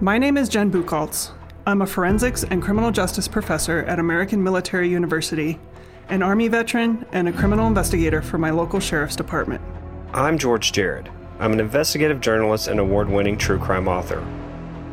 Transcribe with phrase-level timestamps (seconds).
[0.00, 1.32] My name is Jen Bucholtz.
[1.66, 5.58] I'm a forensics and criminal justice professor at American Military University,
[6.08, 9.60] an Army veteran, and a criminal investigator for my local sheriff's department.
[10.12, 11.10] I'm George Jared.
[11.40, 14.24] I'm an investigative journalist and award winning true crime author.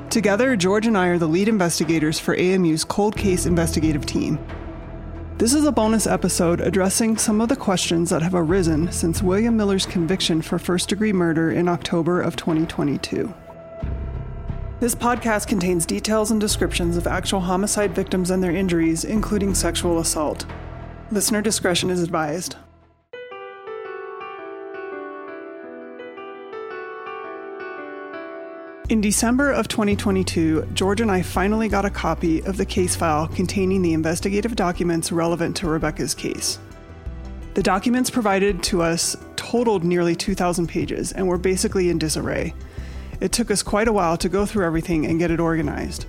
[0.09, 4.39] Together, George and I are the lead investigators for AMU's Cold Case Investigative Team.
[5.37, 9.55] This is a bonus episode addressing some of the questions that have arisen since William
[9.55, 13.31] Miller's conviction for first degree murder in October of 2022.
[14.77, 19.99] This podcast contains details and descriptions of actual homicide victims and their injuries, including sexual
[19.99, 20.45] assault.
[21.11, 22.57] Listener discretion is advised.
[28.89, 33.29] In December of 2022, George and I finally got a copy of the case file
[33.29, 36.59] containing the investigative documents relevant to Rebekah's case.
[37.53, 42.53] The documents provided to us totaled nearly 2,000 pages and were basically in disarray.
[43.19, 46.05] It took us quite a while to go through everything and get it organized.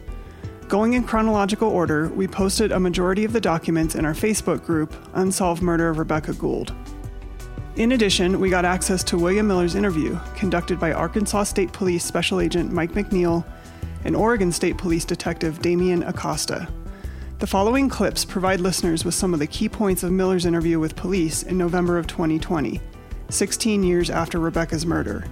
[0.68, 4.94] Going in chronological order, we posted a majority of the documents in our Facebook group,
[5.14, 6.74] Unsolved Murder of Rebekah Gould.
[7.76, 12.40] In addition, we got access to William Miller's interview, conducted by Arkansas State Police Special
[12.40, 13.44] Agent Mike McNeil
[14.04, 16.66] and Oregon State Police Detective Damian Acosta.
[17.38, 20.96] The following clips provide listeners with some of the key points of Miller's interview with
[20.96, 22.80] police in November of 2020,
[23.28, 25.24] 16 years after Rebekah's murder.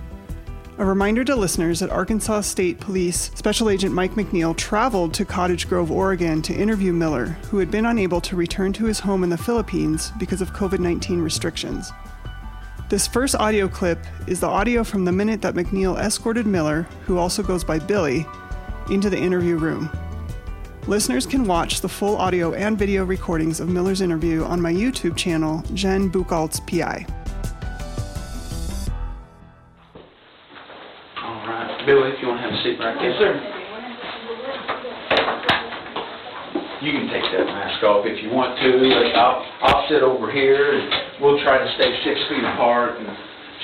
[0.76, 5.68] A reminder to listeners that Arkansas State Police Special Agent Mike McNeil traveled to Cottage
[5.68, 9.30] Grove, Oregon to interview Miller, who had been unable to return to his home in
[9.30, 11.92] the Philippines because of COVID 19 restrictions.
[12.88, 17.18] This first audio clip is the audio from the minute that McNeil escorted Miller, who
[17.18, 18.26] also goes by Billy,
[18.90, 19.88] into the interview room.
[20.88, 25.14] Listeners can watch the full audio and video recordings of Miller's interview on my YouTube
[25.14, 27.06] channel, Jen Bucholtz PI.
[31.86, 33.12] Billy, if you want to have a seat right there.
[33.12, 33.32] Yes, sir.
[36.80, 38.70] You can take that mask off if you want to.
[39.16, 43.08] I'll, I'll sit over here and we'll try to stay six feet apart and,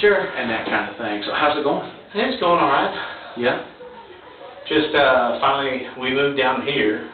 [0.00, 0.17] Sure.
[0.17, 1.22] and that kind of thing.
[1.27, 1.84] So how's it going?
[2.15, 2.93] It's going all right.
[3.37, 3.65] Yeah?
[4.69, 7.11] Just uh, finally, we moved down here.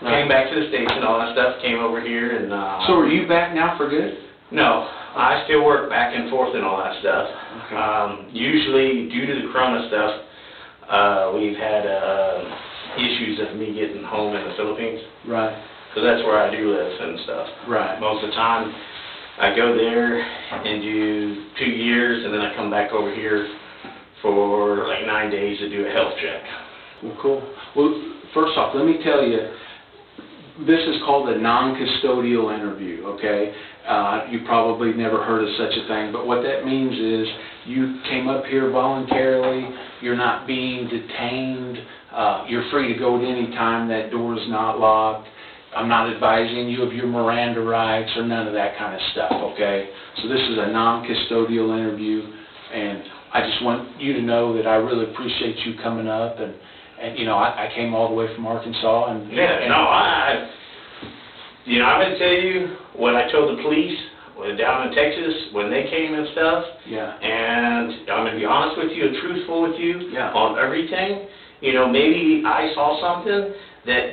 [0.00, 2.86] Came back to the States and all that stuff, came over here and, uh...
[2.86, 4.16] So are you back now for good?
[4.50, 7.28] No, I still work back and forth and all that stuff.
[7.66, 7.76] Okay.
[7.76, 10.20] Um, usually, due to the Corona stuff,
[10.88, 12.44] uh, we've had, uh,
[12.96, 15.02] issues of me getting home in the Philippines.
[15.26, 15.54] Right.
[15.88, 17.46] Because that's where I do live and stuff.
[17.68, 18.00] Right.
[18.00, 18.74] Most of the time,
[19.38, 23.48] I go there and do two years, and then I come back over here
[24.22, 26.42] for like nine days to do a health check.
[27.02, 27.54] Well, cool.
[27.76, 28.02] Well,
[28.34, 29.38] first off, let me tell you,
[30.66, 33.54] this is called a non-custodial interview, okay?
[33.86, 37.28] Uh, you probably never heard of such a thing, but what that means is
[37.64, 39.68] you came up here voluntarily,
[40.02, 41.78] you're not being detained,
[42.12, 45.28] uh, you're free to go at any time, that door is not locked.
[45.76, 49.32] I'm not advising you of your Miranda rights or none of that kind of stuff,
[49.32, 49.90] okay?
[50.22, 52.32] So this is a non-custodial interview,
[52.74, 53.02] and
[53.32, 56.54] I just want you to know that I really appreciate you coming up, and,
[57.00, 59.32] and you know, I, I came all the way from Arkansas, and...
[59.32, 60.50] Yeah, and- no, I,
[61.64, 63.98] you know, I'm gonna tell you what I told the police
[64.36, 66.64] when down in Texas when they came and stuff.
[66.86, 67.12] Yeah.
[67.18, 70.30] And I'm gonna be honest with you and truthful with you Yeah.
[70.32, 71.26] on everything.
[71.60, 73.52] You know, maybe I saw something
[73.86, 74.04] that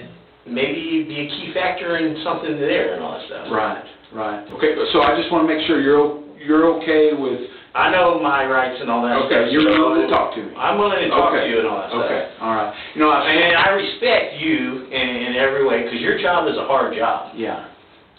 [0.47, 3.47] maybe be a key factor in something there and all that stuff.
[3.52, 4.52] Right, right.
[4.53, 7.40] Okay, so I just want to make sure you're, o- you're okay with,
[7.75, 9.28] I know my rights and all that stuff.
[9.28, 10.56] okay, you're so willing to talk to me?
[10.56, 12.08] I'm willing to talk to you and all that stuff.
[12.08, 12.72] Okay, all right.
[12.96, 16.56] You know, I, And I respect you in, in every way, because your job is
[16.56, 17.68] a hard job yeah,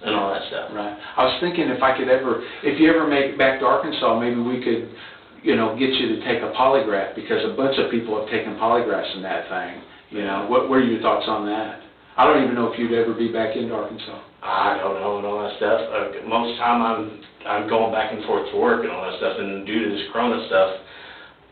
[0.05, 0.77] and all that stuff.
[0.77, 0.93] right.
[0.93, 4.21] I was thinking if I could ever, if you ever make it back to Arkansas,
[4.21, 4.93] maybe we could,
[5.41, 8.61] you know, get you to take a polygraph, because a bunch of people have taken
[8.61, 9.81] polygraphs in that thing.
[10.12, 11.81] You know, what, what are your thoughts on that?
[12.16, 14.21] I don't even know if you'd ever be back into Arkansas.
[14.42, 15.80] I don't know and all that stuff.
[15.80, 19.02] Uh, most of the time I'm, I'm going back and forth to work and all
[19.10, 20.70] that stuff, and due to this Corona stuff,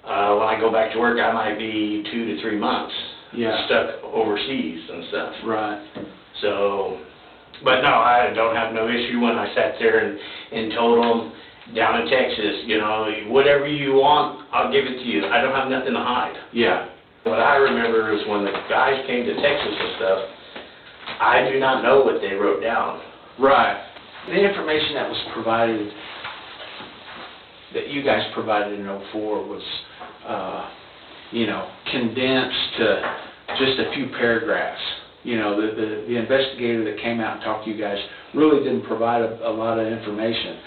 [0.04, 2.94] uh, when I go back to work, I might be two to three months
[3.32, 3.66] Yeah.
[3.66, 5.32] stuck overseas and stuff.
[5.46, 5.80] Right.
[6.42, 7.00] So,
[7.64, 10.18] but no, I don't have no issue when I sat there and,
[10.52, 11.32] and told them
[11.74, 15.24] down in Texas, you know, whatever you want, I'll give it to you.
[15.24, 16.36] I don't have nothing to hide.
[16.52, 16.88] Yeah.
[17.24, 20.18] What I remember is when the guys came to Texas and stuff,
[21.20, 23.00] I do not know what they wrote down.
[23.38, 23.82] Right.
[24.28, 25.92] The information that was provided,
[27.74, 29.62] that you guys provided in '04 was,
[30.26, 30.70] uh,
[31.32, 33.16] you know, condensed to
[33.58, 34.80] just a few paragraphs.
[35.24, 37.98] You know, the, the, the investigator that came out and talked to you guys
[38.34, 40.58] really didn't provide a, a lot of information.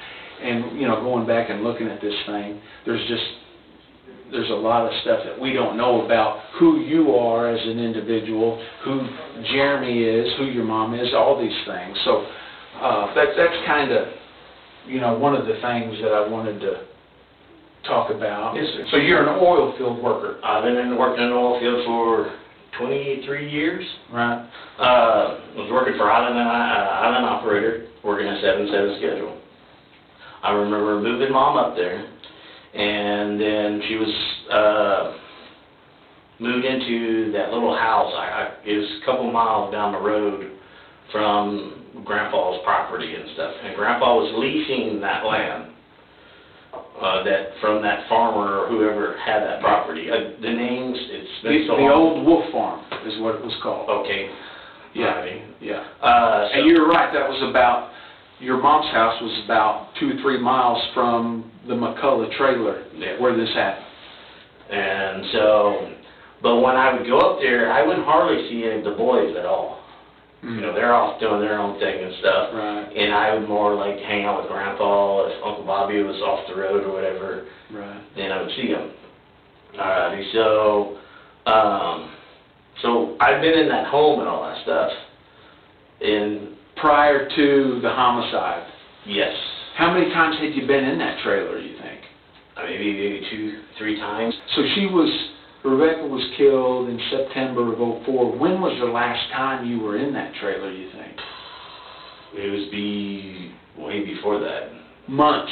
[0.41, 3.23] And, you know, going back and looking at this thing, there's just
[4.31, 7.79] there's a lot of stuff that we don't know about who you are as an
[7.79, 9.07] individual, who
[9.51, 11.97] Jeremy is, who your mom is, all these things.
[12.05, 12.25] So
[12.81, 14.07] uh, that's that's kind of
[14.85, 16.85] you know one of the things that I wanted to
[17.85, 18.55] talk about.
[18.55, 18.85] Yes, sir.
[18.91, 22.37] So you're an oil field worker, I've been in, working in the oil field for
[22.77, 23.85] 23 years.
[24.11, 24.47] right?
[24.77, 29.41] Uh, was working for Island, uh, Island Operator, working a 7-7 schedule.
[30.43, 32.07] I remember moving mom up there,
[32.77, 34.13] and then she was,
[34.51, 35.17] uh,
[36.39, 38.13] moved into that little house.
[38.15, 40.51] I, I, it was a couple miles down the road
[41.11, 43.53] from Grandpa's property and stuff.
[43.63, 45.71] And Grandpa was leasing that land,
[47.01, 50.11] uh, that, from that farmer or whoever had that property.
[50.11, 51.91] Uh, the names, it's The, been so the long.
[51.91, 53.89] old Wolf Farm is what it was called.
[53.89, 54.29] Okay.
[54.93, 55.13] Yeah.
[55.17, 55.41] Alrighty.
[55.61, 55.83] Yeah.
[56.01, 57.89] Uh, so- And you're right, that was about,
[58.39, 63.19] your mom's house was about two, or three miles from the McCullough trailer Yeah.
[63.19, 63.85] where this happened.
[64.69, 65.91] And so,
[66.43, 69.35] but when I would go up there, I wouldn't hardly see any of the boys
[69.37, 69.75] at all.
[70.43, 72.53] You know, they're off doing their own thing and stuff.
[72.53, 76.47] Right, And I would more like hang out with Grandpa, if Uncle Bobby was off
[76.47, 78.01] the road or whatever, right.
[78.15, 78.91] then I would see him.
[79.75, 80.97] Alrighty, so,
[81.51, 82.11] um,
[82.81, 84.91] so I've been in that home and all that stuff.
[86.01, 86.49] And,
[86.79, 88.67] Prior to the homicide,
[89.05, 89.33] yes,
[89.75, 92.01] how many times had you been in that trailer, you think?
[92.55, 94.33] Uh, maybe, maybe two, three times.
[94.55, 95.09] So she was,
[95.63, 98.37] Rebekah was killed in September of '04.
[98.37, 101.17] When was the last time you were in that trailer, you think?
[102.33, 104.69] It was be, way before that.
[105.07, 105.51] Months.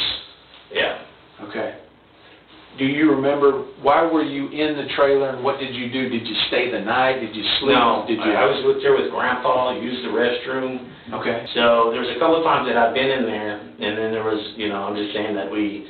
[2.77, 6.09] Do you remember, why were you in the trailer and what did you do?
[6.09, 7.21] Did you stay the night?
[7.21, 7.71] Did you sleep?
[7.71, 8.31] No, Did you?
[8.35, 10.91] I I was with there with Grandpa, used the restroom.
[11.13, 11.45] Okay.
[11.55, 14.23] So there was a couple of times that I've been in there, and then there
[14.27, 15.87] was, you know, I'm just saying that we,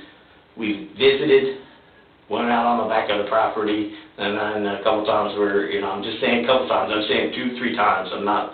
[0.58, 1.58] we visited,
[2.30, 5.70] went out on the back of the property, and then a couple of times where,
[5.72, 8.26] you know, I'm just saying a couple of times, I'm saying two, three times, I'm
[8.26, 8.54] not,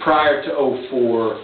[0.00, 0.50] Prior to
[0.90, 1.40] '04,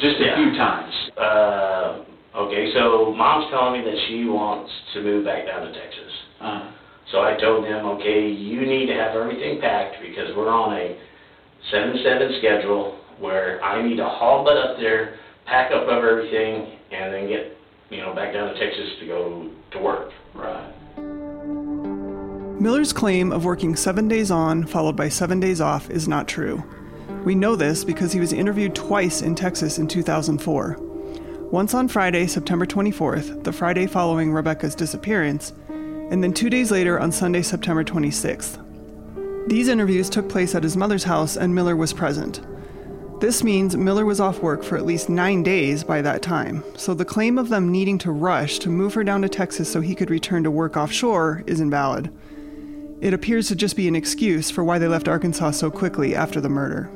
[0.00, 0.36] just a Yeah.
[0.36, 0.94] few times.
[1.18, 1.92] uh,
[2.36, 6.12] okay, so mom's telling me that she wants to move back down to Texas.
[6.40, 6.72] Uh,
[7.12, 10.98] So I told them, okay, you need to have everything packed because we're on a
[11.70, 15.16] seven-seven schedule where I need to haul butt up there,
[15.46, 17.56] pack up of everything, and then get,
[17.90, 20.10] you know, back down to Texas to go to work.
[20.34, 20.72] right.
[22.60, 26.64] Miller's claim of working seven days on, followed by seven days off, is not true.
[27.24, 30.85] We know this because he was interviewed twice in Texas in 2004.
[31.52, 36.98] Once on Friday, September 24th, the Friday following Rebekah's disappearance, and then two days later
[36.98, 38.58] on Sunday, September 26th.
[39.48, 42.40] These interviews took place at his mother's house and Miller was present.
[43.20, 46.94] This means Miller was off work for at least nine days by that time, so
[46.94, 49.94] the claim of them needing to rush to move her down to Texas so he
[49.94, 52.12] could return to work offshore is invalid.
[53.00, 56.40] It appears to just be an excuse for why they left Arkansas so quickly after
[56.40, 56.90] the murder.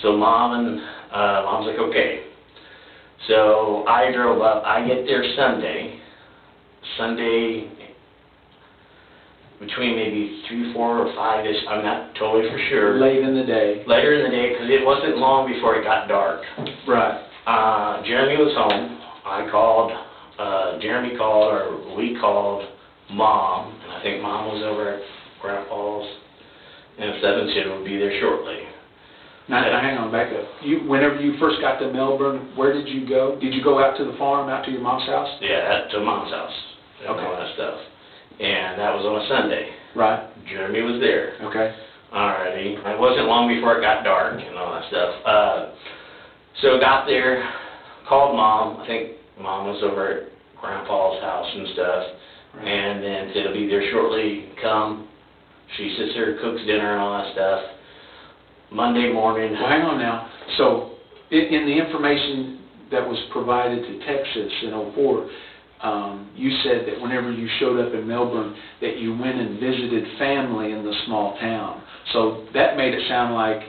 [0.00, 0.80] So mom and,
[1.12, 2.22] uh, mom's like, okay.
[3.28, 5.98] So I drove up, I get there Sunday,
[6.96, 7.70] Sunday,
[9.58, 13.00] between maybe three, four, or five-ish, I'm not totally for sure.
[13.00, 13.84] Late in the day.
[13.86, 16.44] Later in the day, because it wasn't long before it got dark.
[16.86, 17.24] Right.
[17.46, 19.00] Uh, Jeremy was home.
[19.24, 19.92] I called,
[20.38, 22.68] uh, Jeremy called, or we called
[23.10, 25.02] mom, and I think mom was over at
[25.40, 26.06] Grandpa's,
[26.98, 28.60] and that she would be there shortly.
[29.48, 30.44] Now, now hang on, back up.
[30.62, 33.38] You, whenever you first got to Melbourne, where did you go?
[33.40, 35.28] Did you go out to the farm, out to your mom's house?
[35.40, 36.52] Yeah, that, to mom's house,
[37.00, 37.42] and all Okay.
[37.42, 37.78] that stuff.
[38.40, 39.70] And that was on a Sunday.
[39.94, 40.28] Right.
[40.48, 41.38] Jeremy was there.
[41.42, 41.74] Okay.
[42.12, 42.74] Alrighty.
[42.76, 45.14] It wasn't long before it got dark and all that stuff.
[45.24, 45.58] Uh,
[46.62, 47.48] so got there,
[48.08, 48.80] called mom.
[48.80, 50.22] I think mom was over at
[50.60, 52.02] grandpa's house and stuff.
[52.56, 52.66] Right.
[52.66, 55.08] And then said, it'll be there shortly, come.
[55.76, 57.62] She sits there, cooks dinner and all that stuff.
[58.72, 60.28] Monday morning, Well, hang on now.
[60.58, 60.92] So,
[61.30, 65.30] in, in the information that was provided to Texas in '04,
[65.82, 70.18] um, you said that whenever you showed up in Melbourne, that you went and visited
[70.18, 71.82] family in the small town.
[72.12, 73.60] So that made it sound like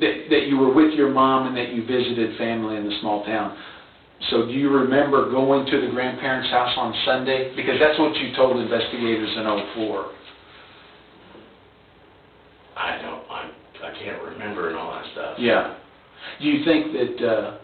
[0.00, 3.24] that, that you were with your mom and that you visited family in the small
[3.24, 3.56] town.
[4.30, 7.54] So do you remember going to the grandparents' house on Sunday?
[7.56, 10.12] Because that's what you told investigators in '04.
[12.76, 13.09] I don't,
[14.58, 15.36] and all that stuff.
[15.38, 15.76] Yeah.
[16.40, 17.58] Do you think that uh,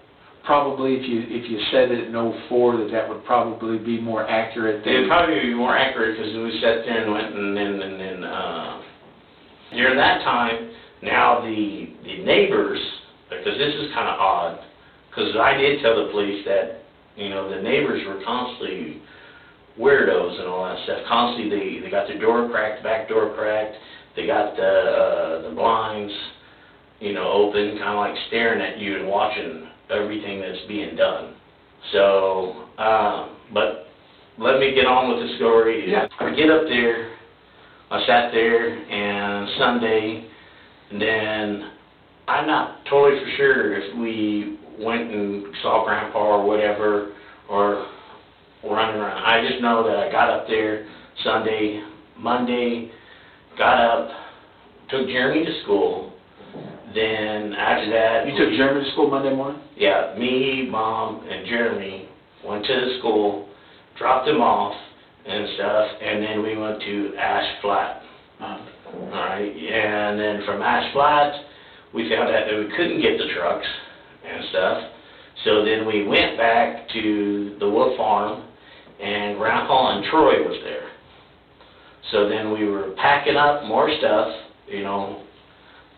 [0.44, 2.14] probably if you if you said it in
[2.48, 6.32] '04 that that would probably be more accurate It'd than probably be more accurate because
[6.32, 8.82] we sat there and went and then, and then, uh,
[9.72, 10.70] during that time,
[11.02, 12.78] now the, the neighbors,
[13.28, 14.60] because this is kind of odd,
[15.10, 16.82] because I did tell the police that,
[17.16, 19.02] you know, the neighbors were constantly
[19.78, 21.00] weirdos and all that stuff.
[21.08, 23.74] Constantly, they, they got the door cracked, back door cracked,
[24.14, 26.12] they got the, uh, the blinds,
[27.00, 31.34] you know, open, kinda like staring at you and watching everything that's being done.
[31.92, 33.88] So, um, but
[34.38, 35.90] let me get on with the story.
[35.90, 36.08] Yeah.
[36.20, 37.12] I get up there,
[37.90, 40.28] I sat there and Sunday,
[40.90, 41.70] and then
[42.28, 47.12] I'm not totally for sure if we went and saw grandpa or whatever,
[47.48, 47.86] or
[48.64, 49.22] running around.
[49.24, 50.88] I just know that I got up there
[51.22, 51.82] Sunday,
[52.18, 52.90] Monday,
[53.56, 54.10] got up,
[54.90, 56.12] took Jeremy to school.
[56.96, 59.60] Then after that, You took we- Jeremy to school Monday morning?
[59.76, 62.08] yeah, me, mom, and Jeremy
[62.42, 63.50] went to the school,
[63.98, 64.74] dropped him off
[65.26, 68.02] and stuff, and then we went to Ash Flat.
[68.40, 68.58] Uh,
[69.12, 71.44] Alright, and then from Ash Flat,
[71.92, 73.66] we found out that we couldn't get the trucks
[74.24, 74.82] and stuff.
[75.44, 78.42] So then we went back to the Wolf Farm,
[79.02, 80.88] and Grandpa and Troy was there.
[82.10, 84.34] So then we were packing up more stuff,
[84.66, 85.20] you know,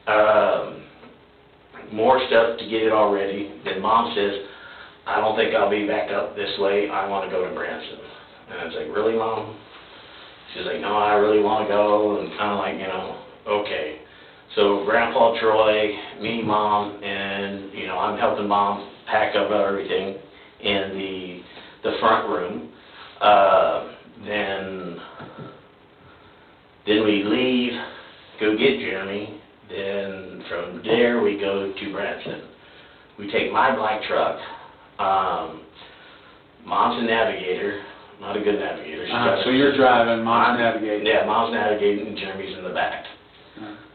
[0.09, 0.83] um,
[1.93, 3.61] more stuff to get it all ready.
[3.65, 4.47] Then Mom says,
[5.07, 6.91] I don't think I'll be back up this late.
[6.91, 7.99] I wanna go to Branson.
[8.51, 9.57] And I was like, really, Mom?
[10.55, 13.99] She's like, no, I really want to go, and kind of like, you know, okay.
[14.57, 15.91] So Grandpa Troy,
[16.21, 20.17] me, Mom, and, you know, I'm helping Mom pack up everything
[20.61, 21.43] in the,
[21.85, 22.73] the front room.
[23.21, 23.93] Uh,
[24.25, 24.97] then,
[26.87, 27.73] then we leave,
[28.41, 32.43] go get Jeremy, then from there we go to Branson.
[33.19, 34.39] We take my black truck,
[34.99, 35.63] um,
[36.65, 37.83] Mom's a navigator,
[38.21, 39.07] not a good navigator.
[39.11, 41.07] Uh, so you're driving, mom's navigating.
[41.07, 43.05] Yeah, mom's navigating and Jeremy's in the back.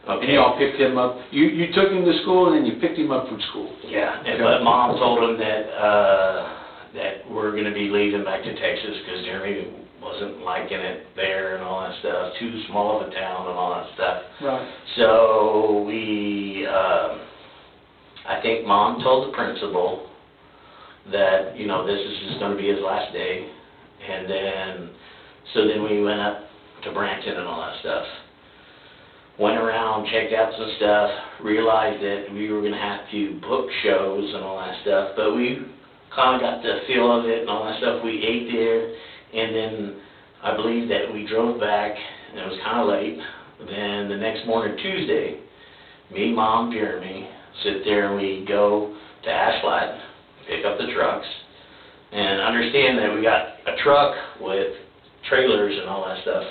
[0.07, 2.81] And you all picked him up, you, you took him to school and then you
[2.81, 3.71] picked him up from school?
[3.85, 4.43] Yeah, and, Okay.
[4.43, 6.59] but mom told him that, uh,
[6.95, 11.63] that we're gonna be leaving back to Texas, cause Jeremy wasn't liking it there and
[11.63, 14.23] all that stuff, too small of a town and all that stuff.
[14.41, 14.67] Right.
[14.97, 17.21] So we, um,
[18.27, 20.09] I think mom told the principal
[21.11, 23.49] that, you know, this is just gonna be his last day.
[24.07, 24.89] And then,
[25.53, 26.43] so then we went up
[26.83, 28.05] to Branson and all that stuff.
[29.39, 31.09] Went around, checked out some stuff,
[31.41, 35.65] realized that we were gonna have to book shows and all that stuff, but we
[36.15, 38.03] kinda got the feel of it and all that stuff.
[38.03, 38.93] We ate there,
[39.33, 39.95] and then
[40.43, 41.95] I believe that we drove back,
[42.31, 43.19] and it was kinda late.
[43.65, 45.37] Then the next morning, Tuesday,
[46.11, 47.27] me, mom, Jeremy,
[47.63, 49.99] sit there and we go to Ash Flat,
[50.47, 51.27] pick up the trucks,
[52.11, 54.73] and understand that we got a truck with
[55.29, 56.43] trailers and all that stuff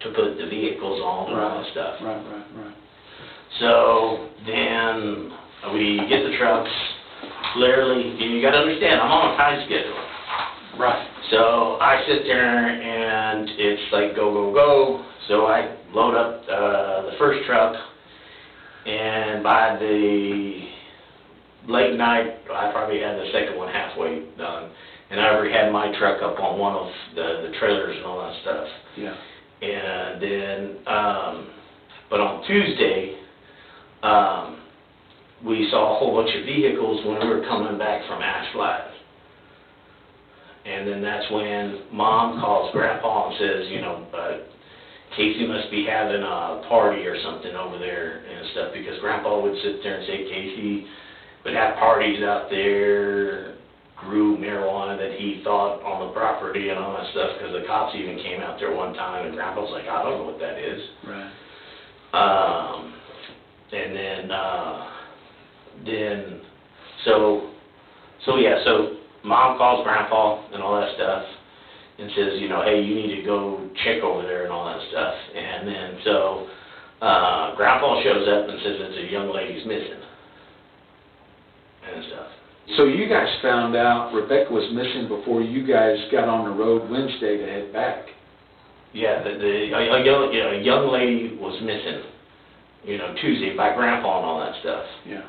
[0.00, 1.94] to put the vehicles on and all that stuff.
[2.02, 2.74] Right, right, right.
[3.58, 5.32] So then
[5.72, 6.70] we get the trucks,
[7.56, 10.03] literally, and you gotta understand, I'm on a time schedule.
[10.78, 11.08] Right.
[11.30, 15.04] So I sit there and it's like go, go, go.
[15.28, 17.76] So I load up, uh, the first truck
[18.86, 20.60] and by the
[21.66, 24.70] late night, I probably had the second one halfway done.
[25.10, 28.20] And I already had my truck up on one of the, the trailers and all
[28.20, 28.66] that stuff.
[28.96, 29.14] Yeah.
[29.62, 31.50] And then, um,
[32.10, 33.16] but on Tuesday,
[34.02, 34.60] um,
[35.46, 38.93] we saw a whole bunch of vehicles when we were coming back from Ash Flat.
[40.64, 44.38] And then that's when mom calls grandpa and says, you know, uh,
[45.14, 49.54] Casey must be having a party or something over there and stuff, because grandpa would
[49.62, 50.86] sit there and say Casey
[51.44, 53.56] would have parties out there,
[53.96, 57.94] grew marijuana that he thought on the property and all that stuff, because the cops
[57.94, 60.80] even came out there one time, and grandpa's like, I don't know what that is.
[61.06, 61.30] Right.
[62.14, 62.94] Um,
[63.70, 64.90] and then, uh,
[65.84, 66.40] then,
[67.04, 67.50] so,
[68.24, 71.24] so yeah, so mom calls grandpa and all that stuff
[71.98, 74.80] and says, you know, hey, you need to go check over there and all that
[74.90, 75.14] stuff.
[75.34, 76.48] And then, so,
[77.00, 80.02] uh, grandpa shows up and says it's a young lady's missing
[81.92, 82.26] and stuff.
[82.76, 86.90] So you guys found out Rebekah was missing before you guys got on the road
[86.90, 88.06] Wednesday to head back?
[88.92, 92.02] Yeah, the, the, a, a young, you know, a young lady was missing,
[92.84, 94.84] you know, Tuesday by grandpa and all that stuff.
[95.06, 95.22] Yeah.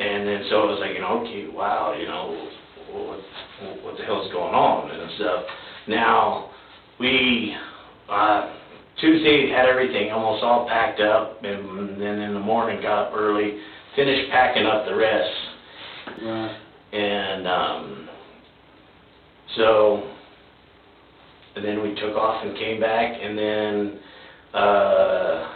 [0.00, 2.50] And then so it was like, you know, okay, wow, you know,
[2.92, 3.20] what,
[3.82, 5.44] what the hell's going on and stuff.
[5.88, 6.50] Now,
[6.98, 7.54] we,
[8.10, 8.54] uh,
[9.00, 13.58] Tuesday had everything almost all packed up, and then in the morning got up early,
[13.96, 15.30] finished packing up the rest.
[16.22, 16.60] Right.
[16.92, 18.08] And, um,
[19.56, 20.10] so,
[21.56, 23.98] and then we took off and came back, and then,
[24.54, 25.50] uh,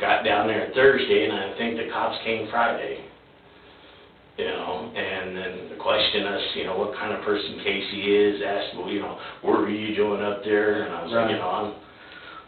[0.00, 3.04] got down there Thursday, and I think the cops came Friday.
[4.36, 8.76] You know, and then, question us, you know, what kind of person Casey is, ask,
[8.78, 10.82] well, you know, where were you doing up there?
[10.84, 11.74] And I was like, you know, I'm,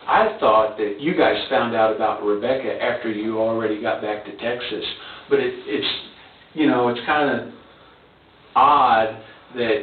[0.08, 4.32] I thought that you guys found out about Rebekah after you already got back to
[4.38, 4.84] Texas,
[5.28, 5.86] but it, it's,
[6.54, 7.52] you know, it's kind of
[8.54, 9.22] odd
[9.54, 9.82] that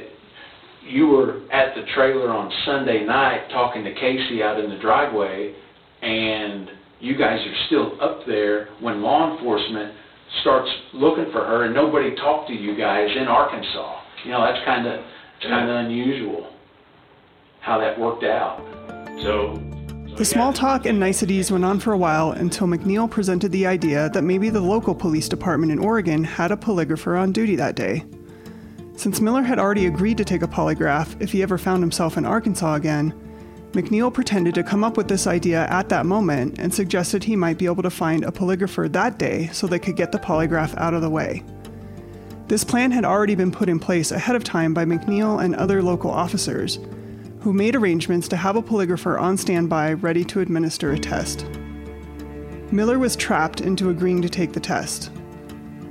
[0.86, 5.54] you were at the trailer on Sunday night talking to Casey out in the driveway,
[6.02, 6.70] and
[7.00, 9.94] you guys are still up there when law enforcement
[10.42, 14.02] starts looking for her, and nobody talked to you guys in Arkansas.
[14.26, 15.04] You know, that's kind of,
[15.42, 16.50] kind of unusual
[17.60, 18.62] how that worked out.
[19.22, 19.62] so.
[20.18, 24.10] The small talk and niceties went on for a while until McNeil presented the idea
[24.10, 28.06] that maybe the local police department in Oregon had a polygrapher on duty that day.
[28.96, 32.26] Since Miller had already agreed to take a polygraph if he ever found himself in
[32.26, 33.12] Arkansas again,
[33.74, 37.58] McNeil pretended to come up with this idea at that moment and suggested he might
[37.58, 40.94] be able to find a polygrapher that day so they could get the polygraph out
[40.94, 41.44] of the way.
[42.48, 45.82] This plan had already been put in place ahead of time by McNeil and other
[45.82, 46.78] local officers,
[47.40, 51.48] who made arrangements to have a polygrapher on standby ready to administer a test.
[52.72, 55.10] Miller was trapped into agreeing to take the test.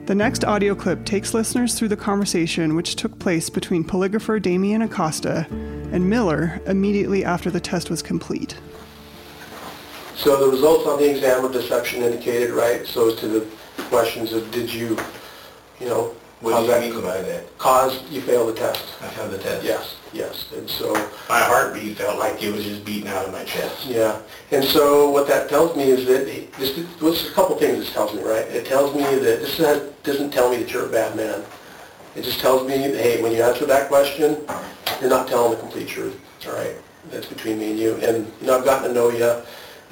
[0.06, 4.82] The next audio clip takes listeners through the conversation which took place between polygrapher Damian
[4.82, 5.48] Acosta
[5.92, 8.56] and Miller immediately after the test was complete.
[10.16, 13.46] So the results on the exam of deception indicated, right, so as to the
[13.88, 14.96] questions of did you,
[15.80, 17.58] you know, What how's do you that mean by that?
[17.58, 18.84] Cause you failed the test?
[19.02, 19.64] I failed the test?
[19.64, 20.92] Yes, yes, and so,
[21.28, 23.86] My heartbeat felt like it was just beating out of my chest.
[23.86, 24.20] yeah,
[24.50, 27.92] and so what that tells me is that, he- this, this a couple things this
[27.92, 28.46] tells me, right?
[28.48, 31.42] It tells me that, this is- doesn't tell me that you're a bad man.
[32.14, 34.36] It just tells me, hey, when you answer that question,
[35.02, 36.76] you're not telling the complete truth, all right?
[37.10, 39.42] That's between me and you, and, you know, I've gotten to know you,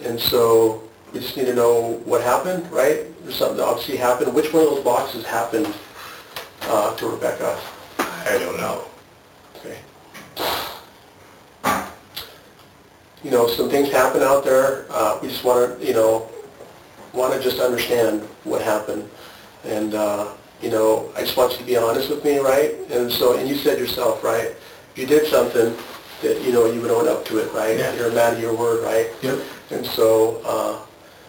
[0.04, 3.04] and so we just need to know what happened, right?
[3.24, 4.32] There's something that obviously happened.
[4.32, 5.74] Which one of those boxes happened
[6.62, 7.60] uh, to Rebekah?
[7.98, 8.84] I don't know.
[9.56, 9.78] Okay.
[13.24, 14.86] You know, some things happen out there.
[14.90, 16.30] Uh, we just want to, you know,
[17.12, 19.10] want to just understand what happened.
[19.64, 20.28] And, uh,
[20.62, 22.76] you know, I just want you to be honest with me, right?
[22.90, 24.54] And so, and you said yourself, right?
[24.96, 25.76] You did something
[26.22, 27.78] that, you know, you would own up to it, right?
[27.78, 27.94] Yeah.
[27.94, 29.10] You're a man of your word, right?
[29.22, 29.40] Yep.
[29.70, 30.84] And so, uh,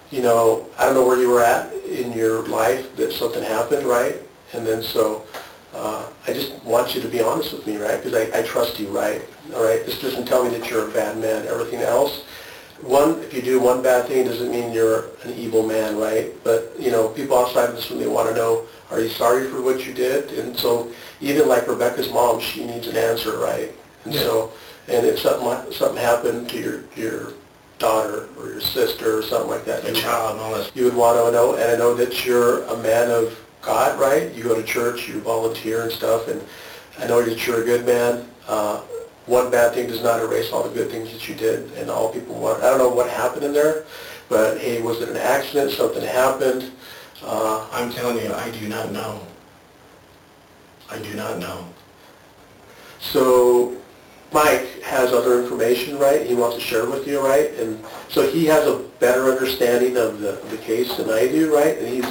[0.10, 3.86] you know, I don't know where you were at in your life that something happened,
[3.86, 4.16] right?
[4.54, 5.26] And then so,
[5.74, 8.04] uh, I just want you to be honest with me, right?
[8.04, 9.22] Because I, I trust you, right?
[9.56, 9.86] All right?
[9.86, 11.48] This doesn't tell me that you're a bad man.
[11.48, 12.24] Everything else,
[12.82, 16.32] one, if you do one bad thing, doesn't mean you're an evil man, right?
[16.44, 19.48] But, you know, people outside of this room, they want to know, are you sorry
[19.48, 20.32] for what you did?
[20.32, 23.72] And so, even like Rebekah's mom, she needs an answer, right?
[24.06, 24.22] And Yeah.
[24.22, 24.52] so,
[24.88, 27.34] and if something, something happened to your, your
[27.80, 30.76] daughter or your sister or something like that, you- child molested.
[30.76, 34.34] you would want to know, and I know that you're a man of God, right?
[34.34, 36.42] You go to church, you volunteer and stuff, and
[37.00, 38.26] I know that you're a good man.
[38.48, 38.82] Uh,
[39.28, 42.10] one bad thing does not erase all the good things that you did, and all
[42.10, 42.62] people want.
[42.64, 43.84] I don't know what happened in there,
[44.30, 45.72] but hey, was it an accident?
[45.72, 46.72] Something happened?
[47.24, 49.22] Uh, I'm telling you, I do not know.
[50.90, 51.66] I do not know.
[53.00, 53.78] so
[54.34, 56.26] Mike has other information, right?
[56.26, 57.52] He wants to share with you, right?
[57.56, 61.78] And so he has a better understanding of the, the case than I do, right?
[61.78, 62.06] And he's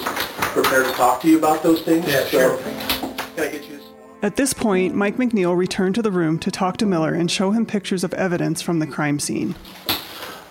[0.52, 2.06] prepared to talk to you about those things.
[2.06, 2.58] Yeah, So, sure.
[2.58, 3.86] Can I get you this?
[4.22, 7.52] At this point, Mike McNeil returned to the room to talk to Miller and show
[7.52, 9.54] him pictures of evidence from the crime scene.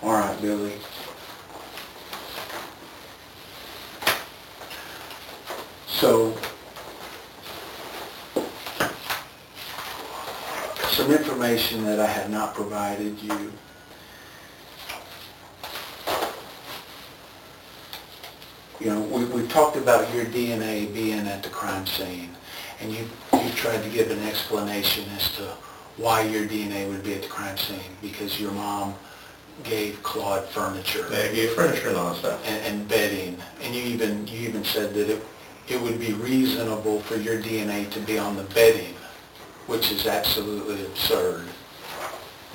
[0.02, 0.74] All right, Billy.
[6.00, 6.34] So,
[10.92, 13.52] some information that I had not provided you.
[18.80, 22.30] You know, we, we've talked about your DNA being at the crime scene,
[22.80, 25.42] and you, you tried to give an explanation as to
[25.98, 28.96] why your DNA would be at the crime scene, because your mom
[29.66, 32.48] gave Claude furniture They gave furniture and all that stuff.
[32.48, 35.22] and, and bedding, and you even, you even said that it,
[35.70, 38.96] it would be reasonable for your DNA to be on the bedding,
[39.68, 41.46] which is absolutely absurd.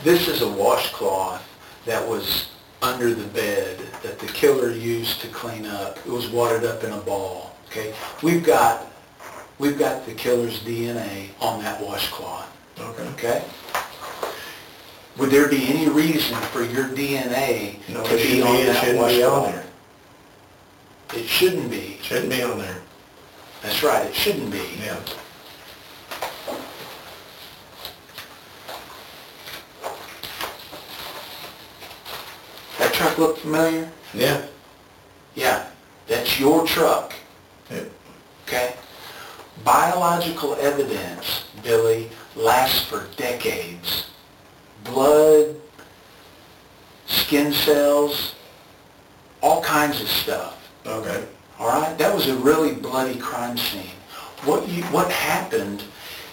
[0.03, 1.43] This is a washcloth
[1.87, 2.49] that was
[2.83, 5.97] under the bed that the killer used to clean up.
[5.99, 7.95] It was watered up in a ball, okay?
[8.23, 8.87] We've got,
[9.59, 12.51] we've got the killer's DNA on that washcloth,
[12.81, 13.03] Okay.
[13.13, 13.45] okay?
[15.19, 19.23] Would there be any reason for your DNA No, to be on that shouldn't be
[19.23, 19.55] on washcloth?
[19.55, 21.21] there.
[21.21, 21.95] It shouldn't be.
[21.99, 22.81] It shouldn't be on there.
[23.65, 24.63] That's right, it shouldn't be.
[24.79, 25.01] Yeah.
[32.79, 33.91] That truck look familiar?
[34.13, 34.45] Yeah.
[35.35, 35.67] Yeah,
[36.07, 37.15] that's your truck,
[37.71, 37.85] Yeah.
[38.47, 38.75] okay?
[39.65, 44.09] Biological evidence, Billy, lasts for decades.
[44.85, 45.57] Blood,
[47.07, 48.35] skin cells,
[49.41, 50.59] all kinds of stuff.
[50.85, 51.25] Okay.
[51.59, 53.95] All right, that was a really bloody crime scene.
[54.45, 55.85] What you what happened?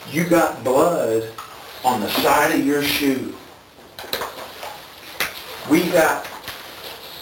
[0.10, 1.32] You got blood
[1.86, 3.36] on the side of your shoe.
[5.70, 6.26] We got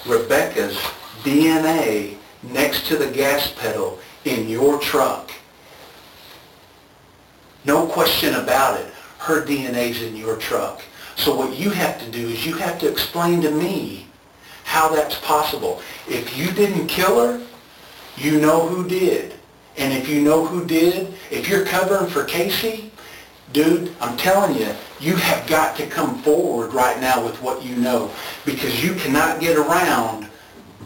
[0.06, 0.78] Rebekah's
[1.24, 5.32] DNA next to the gas pedal in your truck.
[7.66, 8.94] No question about it.
[9.20, 10.82] Her DNA's in your truck.
[11.18, 14.08] So what you have to do is you have to explain to me
[14.64, 15.82] how that's possible.
[16.08, 17.46] If you didn't kill her,
[18.20, 19.34] you know who did.
[19.78, 22.92] And if you know who did, if you're covering for Casey,
[23.54, 27.76] dude, I'm telling you, you have got to come forward right now with what you
[27.78, 28.12] know
[28.46, 30.28] because you cannot get around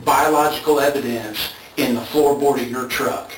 [0.05, 3.31] biological evidence in the floorboard of your truck.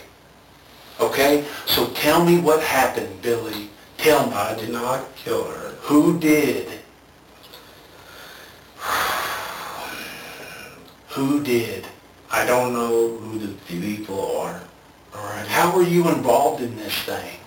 [1.00, 1.46] Okay?
[1.66, 3.70] So tell me what happened, Billy.
[3.98, 4.34] Tell me.
[4.34, 5.70] I did not kill her.
[5.82, 6.68] Who did?
[11.10, 11.88] Who did?
[12.36, 14.62] I don't know who the people are.
[15.16, 15.48] All right.
[15.48, 17.40] How were you involved in this thing?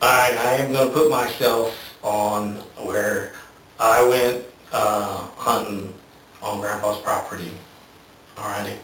[0.00, 2.54] I, I am going to put myself on
[2.86, 3.32] where
[3.80, 5.92] I went uh, hunting
[6.40, 7.50] on Grandpa's property.
[8.36, 8.76] Alrighty.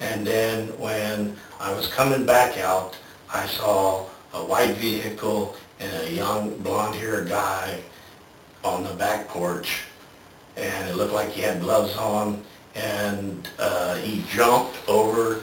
[0.00, 2.96] And then when I was coming back out,
[3.30, 7.78] I saw a white vehicle and a young blonde-haired guy
[8.64, 9.82] on the back porch.
[10.56, 12.42] And it looked like he had gloves on.
[12.78, 15.42] And uh, he jumped over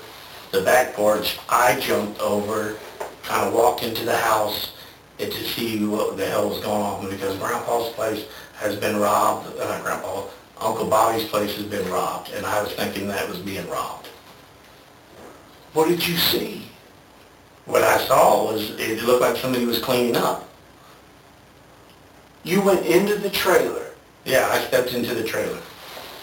[0.51, 1.37] the back porch.
[1.49, 2.77] I jumped over,
[3.23, 4.71] kind of walked into the house
[5.17, 9.47] to see what the hell was going on because Grandpa's place has been robbed.
[9.59, 10.23] Uh, Grandpa,
[10.59, 14.07] Uncle Bobby's place has been robbed, and I was thinking that was being robbed.
[15.73, 16.63] What did you see?
[17.65, 20.47] What I saw was it looked like somebody was cleaning up.
[22.43, 23.87] You went into the trailer.
[24.23, 25.59] Yeah, I stepped into the trailer.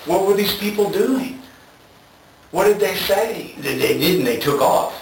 [0.05, 1.41] What were these people doing?
[2.51, 3.55] What did they say?
[3.59, 4.25] They, they didn't.
[4.25, 4.99] They took off.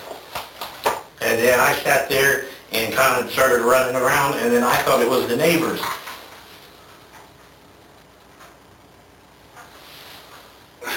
[1.23, 5.01] And then I sat there and kind of started running around, and then I thought
[5.01, 5.81] it was the neighbors.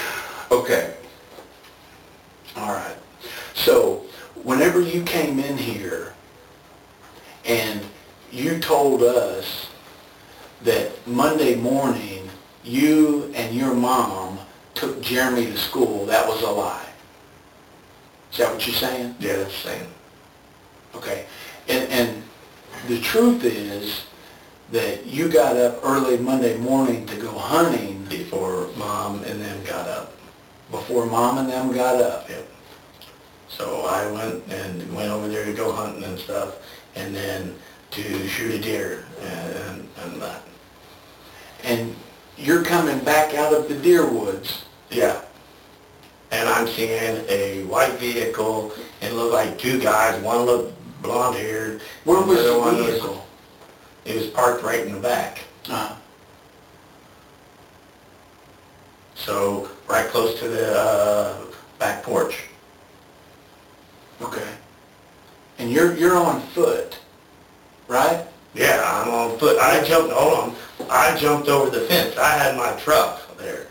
[0.51, 0.93] Okay.
[2.55, 2.95] All right.
[3.55, 4.05] So,
[4.43, 6.13] whenever you came in here
[7.43, 7.81] and
[8.31, 9.65] you told us
[10.61, 12.12] that Monday morning
[12.63, 14.39] you and your mom
[14.73, 16.85] took Jeremy to school, that was a lie.
[18.31, 19.15] Is that what you're saying?
[19.19, 19.87] Yeah, that's saying.
[20.95, 21.25] Okay.
[21.67, 22.23] And, and
[22.87, 24.05] the truth is
[24.71, 29.87] that you got up early Monday morning to go hunting Before mom and them got
[29.87, 30.13] up.
[30.71, 32.27] before mom and them got up.
[32.29, 32.47] Yep.
[33.49, 36.55] So I went and went over there to go hunting and stuff,
[36.95, 37.53] and then
[37.91, 40.41] to shoot a deer and, and, and that.
[41.63, 41.95] And
[42.37, 44.65] you're coming back out of the deer woods.
[44.89, 45.21] Yeah.
[46.31, 50.21] And I'm seeing a white vehicle and it looked like two guys.
[50.23, 51.81] One looked blonde haired.
[52.05, 53.27] Where was other the one was- vehicle?
[54.05, 55.39] It was parked right in the back.
[55.69, 55.95] Uh,
[59.15, 61.45] So right close to the uh,
[61.79, 62.43] back porch.
[64.21, 64.47] okay.
[65.59, 66.99] And you're, you're on foot,
[67.87, 68.25] right?
[68.53, 69.57] Yeah, I'm on foot.
[69.59, 70.55] I jumped, hold on.
[70.89, 72.17] I jumped over the fence.
[72.17, 73.67] I had my truck there.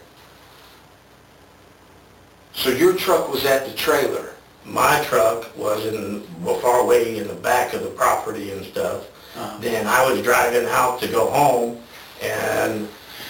[2.55, 4.31] So your truck was at the trailer.
[4.65, 6.23] My truck was in,
[6.61, 9.07] far away in the back of the property and stuff.
[9.37, 11.81] Uh, Then I was driving out to go home
[12.23, 12.89] and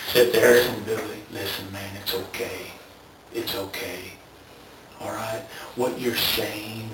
[0.09, 0.55] sit there.
[0.55, 2.67] Listen, Billy, listen, man, it's okay.
[3.33, 4.01] It's okay.
[5.01, 5.43] All right?
[5.77, 6.91] What you're saying,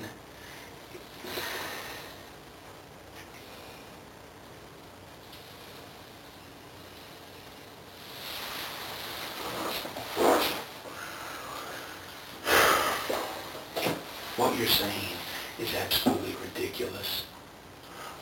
[14.37, 15.15] what you're saying
[15.59, 17.25] is absolutely ridiculous.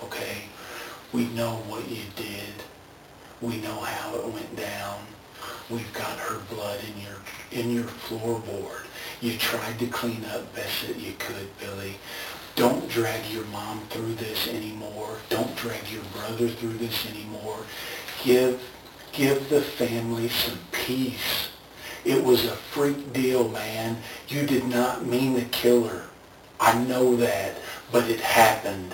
[0.03, 0.43] Okay?
[1.13, 2.53] We know what you did.
[3.41, 4.99] We know how it went down.
[5.69, 7.17] We've got her blood in your
[7.51, 8.85] in your floorboard.
[9.19, 11.95] You tried to clean up best that you could, Billy.
[12.55, 15.17] Don't drag your mom through this anymore.
[15.29, 17.59] Don't drag your brother through this anymore.
[18.23, 18.61] Give
[19.11, 21.49] give the family some peace.
[22.05, 23.97] It was a freak deal, man.
[24.27, 26.03] You did not mean to kill her.
[26.59, 27.55] I know that,
[27.91, 28.93] but it happened.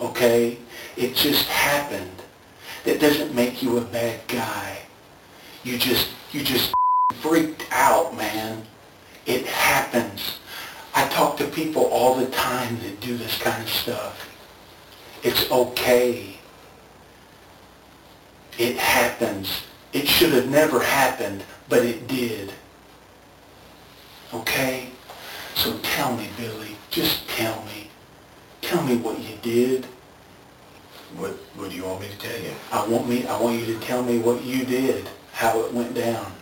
[0.00, 0.58] Okay?
[0.96, 2.22] It just happened.
[2.84, 4.78] That doesn't make you a bad guy.
[5.62, 6.72] You just, you just
[7.20, 8.64] freaked out, man.
[9.26, 10.38] It happens.
[10.94, 14.30] I talk to people all the time that do this kind of stuff.
[15.22, 16.36] It's okay.
[18.56, 19.62] It happens.
[19.92, 22.52] It should have never happened, but it did.
[24.32, 24.88] Okay?
[25.54, 27.90] So tell me, Billy, just tell me.
[28.62, 29.86] Tell me what you did.
[31.16, 32.52] What, what do you want me to tell you?
[32.72, 35.94] I want me, I want you to tell me what you did, how it went
[35.94, 36.32] down.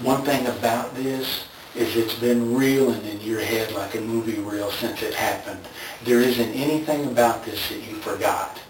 [0.00, 4.70] One thing about this is it's been reeling in your head like a movie reel
[4.70, 5.60] since it happened.
[6.04, 8.60] There isn't anything about this that you forgot.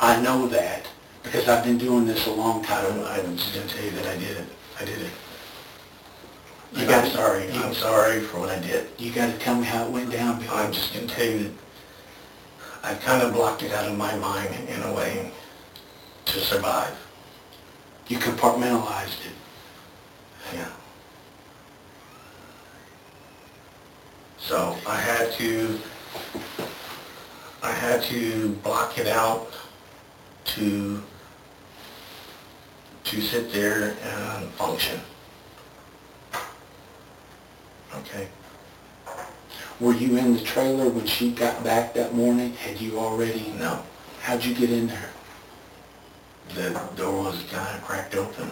[0.00, 0.86] I know that
[1.22, 3.00] because I've been doing this a long I time.
[3.04, 4.46] I'm just gonna tell you that I did it.
[4.80, 5.10] I did it.
[6.74, 7.52] You got- I'm sorry.
[7.52, 8.88] you- I'm sorry for what I did.
[8.98, 10.50] You got to tell me how it went down, Billy.
[10.52, 11.52] I'm just gonna tell you that
[12.82, 15.32] I've kind of blocked it out of my mind in a way
[16.26, 16.96] to survive.
[18.08, 19.36] You compartmentalized it.
[20.54, 20.68] Yeah.
[24.40, 25.78] So I had to,
[27.62, 29.52] I had to block it out
[30.46, 31.02] to,
[33.04, 35.00] to sit there and function.
[37.94, 38.28] Okay.
[39.78, 42.52] Were you in the trailer when she got back that morning?
[42.54, 43.52] Had you already?
[43.58, 43.82] No,
[44.22, 45.10] How'd you get in there?
[46.54, 48.50] the door was kind of cracked open.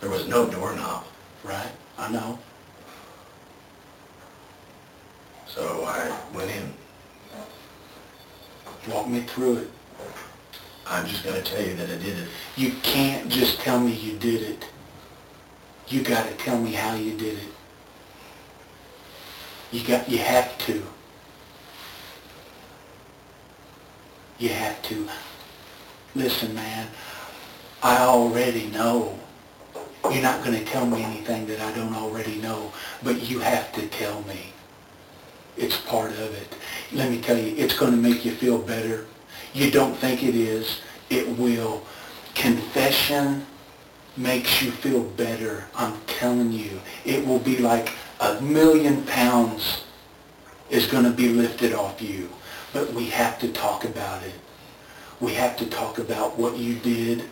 [0.00, 1.04] There was no doorknob,
[1.44, 1.70] Right?
[1.98, 2.38] I know.
[5.56, 6.74] So I went in.
[8.92, 9.70] Walk me through it.
[10.86, 12.28] I'm just gonna tell you that I did it.
[12.56, 14.64] You can't just tell me you did it.
[15.88, 17.48] You got to tell me how you did it.
[19.72, 20.08] You got.
[20.08, 20.82] You have to.
[24.38, 25.08] You have to.
[26.14, 26.88] Listen, man.
[27.82, 29.18] I already know.
[30.10, 33.72] You're not going to tell me anything that I don't already know, but you have
[33.72, 34.52] to tell me.
[35.56, 36.54] It's part of it.
[36.92, 39.06] Let me tell you, it's going to make you feel better.
[39.54, 40.80] You don't think it is.
[41.08, 41.82] It will.
[42.34, 43.46] Confession
[44.16, 45.64] makes you feel better.
[45.74, 46.80] I'm telling you.
[47.04, 47.90] It will be like
[48.20, 49.84] a million pounds
[50.70, 52.28] is going to be lifted off you.
[52.72, 54.34] But we have to talk about it.
[55.20, 57.24] We have to talk about what you did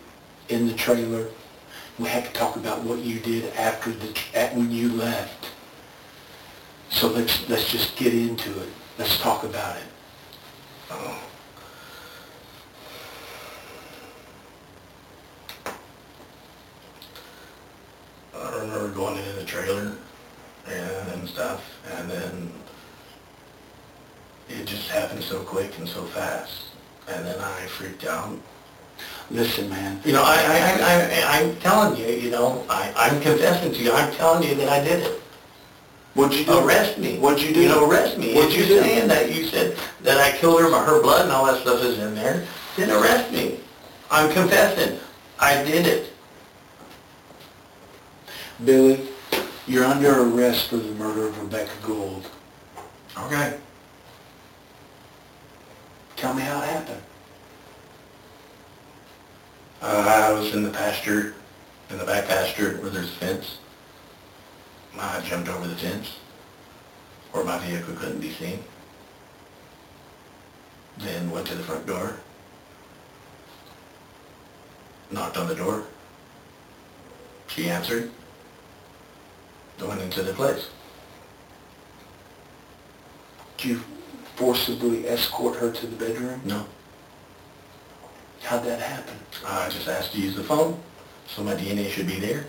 [0.49, 1.27] in the trailer.
[1.99, 4.07] We have to talk about what you did after the
[4.53, 5.44] when you left.
[6.95, 8.69] So let's let's just get into it.
[8.97, 9.83] Let's talk about it.
[10.89, 11.21] Oh.
[18.33, 19.97] I remember going into the trailer
[20.67, 21.61] and, and stuff,
[21.97, 22.51] and then
[24.47, 26.67] it just happened so quick and so fast,
[27.09, 28.39] and then I freaked out.
[29.29, 29.99] Listen, man.
[30.05, 33.83] You know, I, I, I, I, I'm telling you, you know, I, I'm confessing to
[33.83, 35.21] you, I'm telling you that I did it.
[36.15, 36.59] What'd you do?
[36.65, 37.19] Arrest me.
[37.19, 37.61] What'd you do?
[37.61, 38.33] You know, arrest me.
[38.33, 38.87] What'd If you you're do?
[38.89, 41.99] saying that, you said that I killed her, her blood and all that stuff is
[41.99, 42.45] in there,
[42.77, 43.59] then arrest me.
[44.09, 44.97] I'm confessing.
[45.39, 46.13] I did it.
[48.63, 49.09] Billy,
[49.67, 52.25] you're under arrest for the murder of Rebekah Gould.
[53.17, 53.57] Okay.
[56.15, 57.01] Tell me how it happened.
[59.81, 61.35] Uh, I was in the pasture,
[61.89, 63.57] in the back pasture where there's a fence.
[64.99, 66.17] I jumped over the fence
[67.31, 68.63] where my vehicle couldn't be seen.
[70.97, 72.15] Then went to the front door.
[75.11, 75.83] Knocked on the door.
[77.47, 78.11] She answered.
[79.81, 80.69] Went into the place.
[83.57, 83.81] Did you
[84.35, 86.41] forcibly escort her to the bedroom?
[86.45, 86.65] No.
[88.41, 89.17] How'd that happen?
[89.45, 90.79] I just asked to use the phone,
[91.27, 92.45] so my DNA should be there.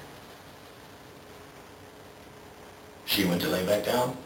[3.06, 4.16] She went to lay back down,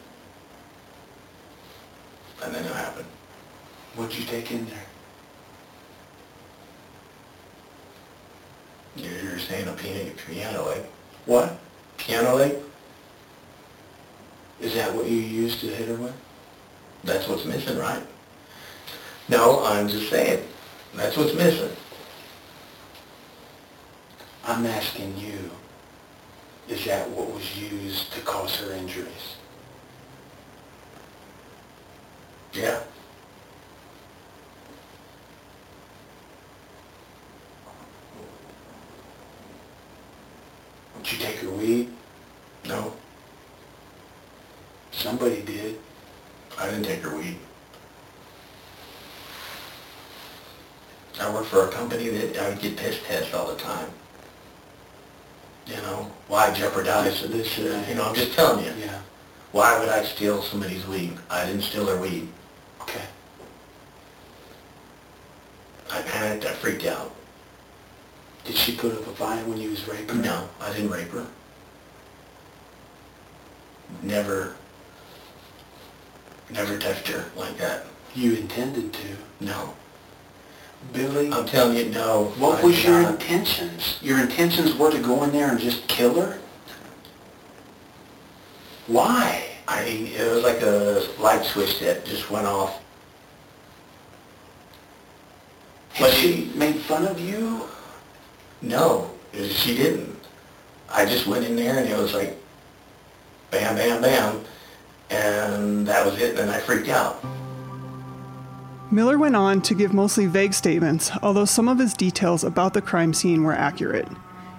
[2.43, 3.07] and then it happened.
[3.95, 4.87] What'd you take in there?
[8.97, 10.83] You're saying a piano, piano leg?
[11.27, 11.59] What?
[11.99, 12.57] Piano leg?
[14.61, 16.15] Is that what you used to hit her with?
[17.05, 18.03] That's what's missing, right?
[19.29, 20.45] No, I'm just saying,
[20.95, 21.71] that's what's missing.
[24.45, 25.51] I'm asking you,
[26.71, 29.37] is that what was used to cause her injuries?
[32.53, 32.81] Yeah.
[41.03, 41.91] Did you take her weed?
[42.67, 42.93] No,
[44.93, 45.79] Somebody did.
[46.59, 47.39] I didn't take her weed.
[51.19, 53.89] I work for a company that I would get piss tests all the time.
[55.67, 55.77] You
[56.51, 57.59] know, why jeopardize this?
[57.59, 58.73] Uh, you know, I'm just telling you.
[58.81, 59.01] Yeah.
[59.53, 61.17] Why would I steal somebody's weed?
[61.29, 62.29] I didn't steal their weed.
[62.83, 63.03] Okay.
[65.91, 66.47] I panicked.
[66.47, 67.15] I freaked out.
[68.45, 70.23] Did she put up a fight when you was raping her?
[70.23, 71.27] No, I didn't rape her.
[74.03, 74.55] Never,
[76.49, 77.87] never touched her like that.
[78.15, 79.17] You intended to.
[79.41, 79.75] No.
[80.93, 82.33] Billy, I'm telling you, no.
[82.39, 83.13] what I was did your not.
[83.15, 83.99] intentions?
[84.03, 86.39] Your intentions were to go in there and just kill her?
[88.87, 89.45] Why?
[89.69, 92.83] I, it was like a light switch that just went off.
[95.93, 97.69] Had But she made fun of you?
[98.63, 100.19] No, she didn't.
[100.91, 102.37] I just went in there and it was like,
[103.53, 104.45] bam, bam, bam,
[105.11, 106.31] and that was it.
[106.31, 107.25] And then I freaked out.
[108.93, 112.83] Miller went on to give mostly vague statements, although some of his details about the
[112.83, 114.09] crime scene were accurate.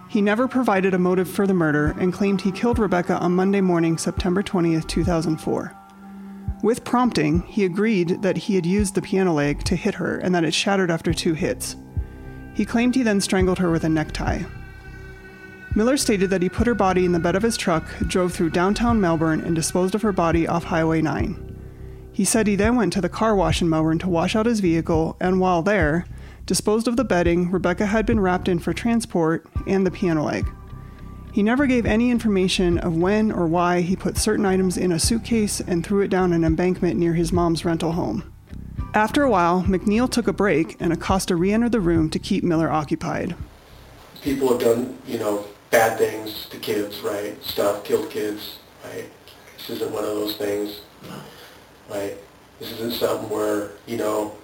[0.08, 3.60] He never provided a motive for the murder and claimed he killed Rebekah on Monday
[3.60, 5.76] morning, September 20th, 2004.
[6.64, 10.34] With prompting, he agreed that he had used the piano leg to hit her and
[10.34, 11.76] that it shattered after two hits.
[12.54, 14.44] He claimed he then strangled her with a necktie.
[15.76, 18.52] Miller stated that he put her body in the bed of his truck, drove through
[18.52, 21.51] downtown Melbourne, and disposed of her body off Highway 9.
[22.14, 24.60] He said he then went to the car wash in Melbourne to wash out his
[24.60, 26.06] vehicle, and while there,
[26.46, 30.46] disposed of the bedding Rebekah had been wrapped in for transport and the piano leg.
[31.32, 35.00] He never gave any information of when or why he put certain items in a
[35.00, 38.34] suitcase and threw it down an embankment near his mom's rental home.
[38.94, 42.44] After a while, McNeil took a break and Acosta re entered the room to keep
[42.44, 43.36] Miller occupied.
[44.22, 47.42] People have done, you know, bad things to kids, right?
[47.42, 49.10] Stuff, killed kids, right?
[49.58, 50.82] This isn't one of those things,
[51.90, 52.16] right?
[52.60, 54.36] This isn't something where, you know,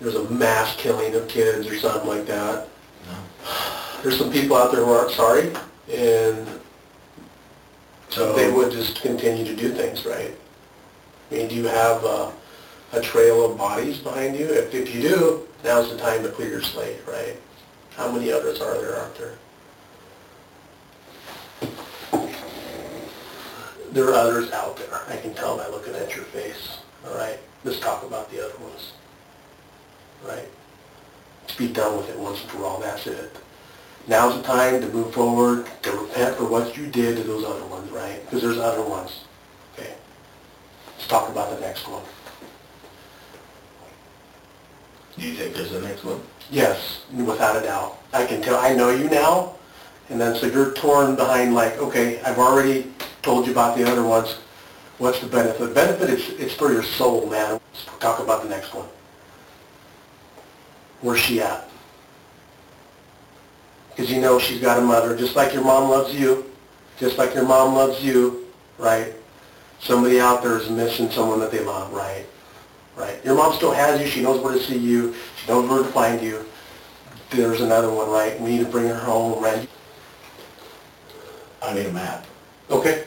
[0.00, 2.68] there's a mass killing of kids or something like that.
[4.02, 5.52] There's some people out there who aren't sorry,
[5.92, 6.46] and
[8.10, 10.36] So they would just continue to do things, right?
[11.30, 12.30] I mean, do you have uh,
[12.92, 14.46] a trail of bodies behind you?
[14.46, 17.36] If, if you do, now's the time to clear your slate, right?
[17.96, 19.32] How many others are there out there?
[23.92, 25.00] There are others out there.
[25.08, 27.38] I can tell by looking at your face, all right?
[27.62, 28.92] Let's talk about the other ones,
[30.26, 30.48] right?
[31.42, 33.36] Let's be done with it once and for all, that's it.
[34.08, 37.64] Now's the time to move forward, to repent for what you did to those other
[37.66, 38.20] ones, right?
[38.24, 39.24] Because there's other ones,
[39.74, 39.94] okay?
[40.96, 42.02] Let's talk about the next one.
[45.16, 46.20] do you think there's the next one?
[46.50, 47.98] Yes, without a doubt.
[48.12, 49.54] I can tell, I know you now,
[50.08, 52.90] and then so you're torn behind like, okay, I've already
[53.22, 54.38] told you about the other ones.
[54.98, 55.74] What's the benefit?
[55.74, 57.60] Benefit, it's, it's for your soul, man.
[57.72, 58.88] Let's talk about the next one.
[61.00, 61.68] Where's she at?
[63.90, 66.50] Because you know she's got a mother, just like your mom loves you,
[66.98, 68.46] just like your mom loves you,
[68.78, 69.12] right?
[69.80, 72.24] Somebody out there is missing someone that they love, right?
[72.96, 73.24] Right.
[73.24, 74.06] Your mom still has you.
[74.06, 75.14] She knows where to see you.
[75.36, 76.44] She knows where to find you.
[77.30, 78.38] There's another one, right?
[78.40, 79.68] We need to bring her home, right?
[81.62, 82.26] I need a map.
[82.70, 83.04] Okay.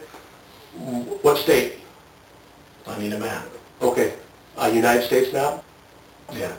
[1.21, 1.73] What state?
[2.87, 3.47] I need a map.
[3.81, 4.13] Okay.
[4.57, 5.63] Uh, United States map?
[6.33, 6.53] Yeah.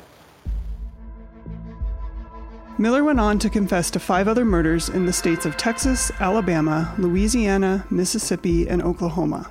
[2.78, 6.94] Miller went on to confess to five other murders in the states of Texas, Alabama,
[6.98, 9.50] Louisiana, Mississippi, and Oklahoma.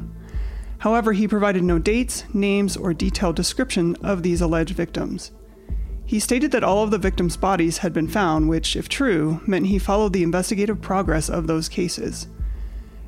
[0.78, 5.32] However, he provided no dates, names, or detailed description of these alleged victims.
[6.06, 9.66] He stated that all of the victims' bodies had been found, which, if true, meant
[9.68, 12.28] he followed the investigative progress of those cases.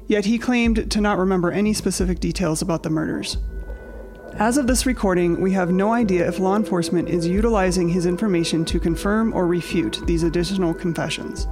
[0.08, 3.38] Yet he claimed to not remember any specific details about the murders.
[4.34, 8.64] As of this recording, we have no idea if law enforcement is utilizing his information
[8.66, 11.48] to confirm or refute these additional confessions.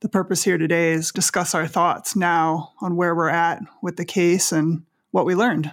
[0.00, 4.04] the purpose here today is discuss our thoughts now on where we're at with the
[4.04, 5.72] case and what we learned.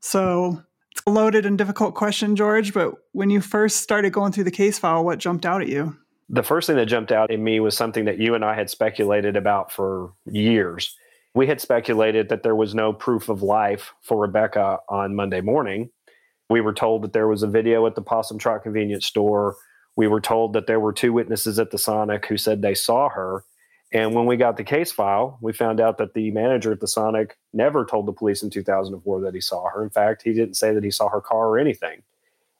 [0.00, 4.44] So it's a loaded and difficult question, George, but when you first started going through
[4.44, 5.96] the case file, what jumped out at you?
[6.28, 8.70] The first thing that jumped out at me was something that you and I had
[8.70, 10.96] speculated about for years.
[11.34, 15.90] We had speculated that there was no proof of life for Rebekah on Monday morning.
[16.50, 19.56] We were told that there was a video at the Possum Trot convenience store.
[19.96, 23.08] We were told that there were two witnesses at the Sonic who said they saw
[23.10, 23.44] her.
[23.92, 26.88] And when we got the case file, we found out that the manager at the
[26.88, 29.82] Sonic never told the police in 2004 that he saw her.
[29.82, 32.02] In fact, he didn't say that he saw her car or anything.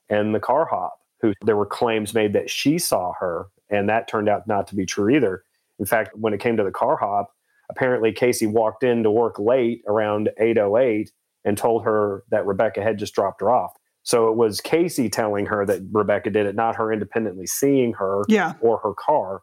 [0.09, 4.07] And the car hop, who there were claims made that she saw her, and that
[4.07, 5.43] turned out not to be true either.
[5.79, 7.33] In fact, when it came to the car hop,
[7.69, 11.11] apparently Casey walked in to work late around 808
[11.45, 13.73] and told her that Rebekah had just dropped her off.
[14.03, 18.23] So it was Casey telling her that Rebekah did it, not her independently seeing her
[18.27, 18.53] yeah.
[18.61, 19.41] or her car.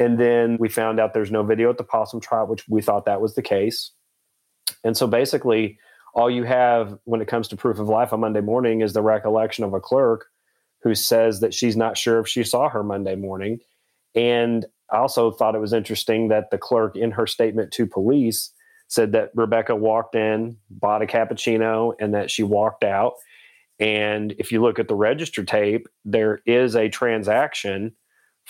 [0.00, 3.04] And then we found out there's no video at the possum trot, which we thought
[3.04, 3.92] that was the case.
[4.82, 5.78] And so basically,
[6.14, 9.02] all you have when it comes to proof of life on Monday morning is the
[9.02, 10.26] recollection of a clerk
[10.82, 13.58] who says that she's not sure if she saw her Monday morning.
[14.14, 18.52] And I also thought it was interesting that the clerk in her statement to police
[18.88, 23.12] said that Rebekah walked in, bought a cappuccino, and that she walked out.
[23.78, 27.92] And if you look at the register tape, there is a transaction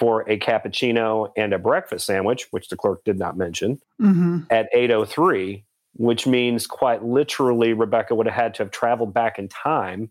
[0.01, 4.39] for a cappuccino and a breakfast sandwich, which the clerk did not mention, mm-hmm.
[4.49, 9.47] at 803, which means quite literally Rebekah would have had to have traveled back in
[9.47, 10.11] time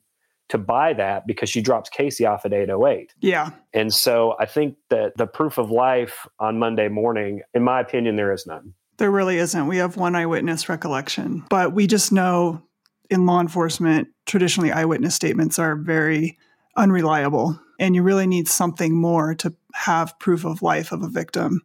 [0.49, 3.15] to buy that because she drops Casey off at 808.
[3.19, 3.49] Yeah.
[3.73, 8.15] And so I think that the proof of life on Monday morning, in my opinion,
[8.15, 8.75] there is none.
[8.97, 9.65] There really isn't.
[9.65, 12.61] We have one eyewitness recollection, but we just know
[13.09, 16.37] in law enforcement, traditionally eyewitness statements are very
[16.77, 21.61] unreliable and you really need something more to have proof of life of a victim.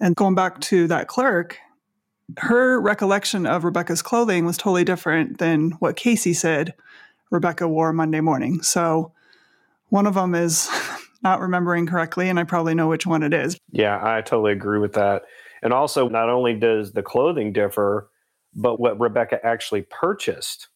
[0.00, 1.58] And going back to that clerk,
[2.38, 6.74] her recollection of Rebekah's clothing was totally different than what Casey said
[7.30, 8.62] Rebekah wore Monday morning.
[8.62, 9.12] So
[9.88, 10.68] one of them is
[11.22, 13.56] not remembering correctly, and I probably know which one it is.
[13.70, 15.22] Yeah, I totally agree with that.
[15.62, 18.10] And also, not only does the clothing differ,
[18.54, 20.68] but what Rebekah actually purchased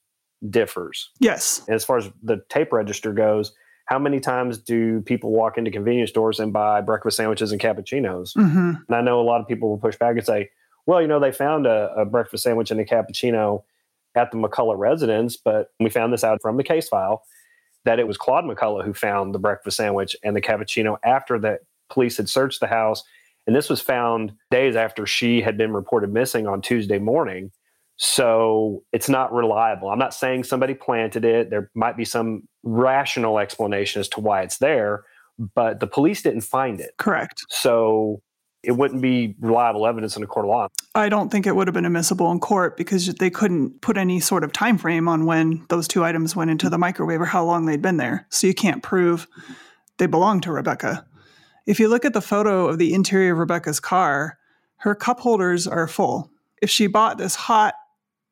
[0.48, 1.10] differs.
[1.18, 1.62] Yes.
[1.68, 3.52] As far as the tape register goes,
[3.86, 8.36] how many times do people walk into convenience stores and buy breakfast sandwiches and cappuccinos?
[8.36, 8.72] Mm-hmm.
[8.88, 10.50] And I know a lot of people will push back and say,
[10.86, 13.62] well, you know, they found a, a breakfast sandwich and a cappuccino
[14.16, 17.22] at the McCullough residence, but we found this out from the case file
[17.84, 21.58] that it was Claude McCullough who found the breakfast sandwich and the cappuccino after the
[21.88, 23.04] police had searched the house.
[23.46, 27.52] And this was found days after she had been reported missing on Tuesday morning.
[27.96, 29.88] So it's not reliable.
[29.88, 31.50] I'm not saying somebody planted it.
[31.50, 35.04] There might be some rational explanation as to why it's there,
[35.54, 36.92] but the police didn't find it.
[36.98, 37.44] Correct.
[37.48, 38.20] So
[38.62, 40.68] it wouldn't be reliable evidence in a court of law.
[40.94, 44.18] I don't think it would have been admissible in court because they couldn't put any
[44.18, 47.44] sort of time frame on when those two items went into the microwave or how
[47.44, 48.26] long they'd been there.
[48.28, 49.26] So you can't prove
[49.98, 51.06] they belong to Rebekah.
[51.64, 54.38] If you look at the photo of the interior of Rebekah's car,
[54.78, 56.30] her cup holders are full.
[56.60, 57.74] If she bought this hot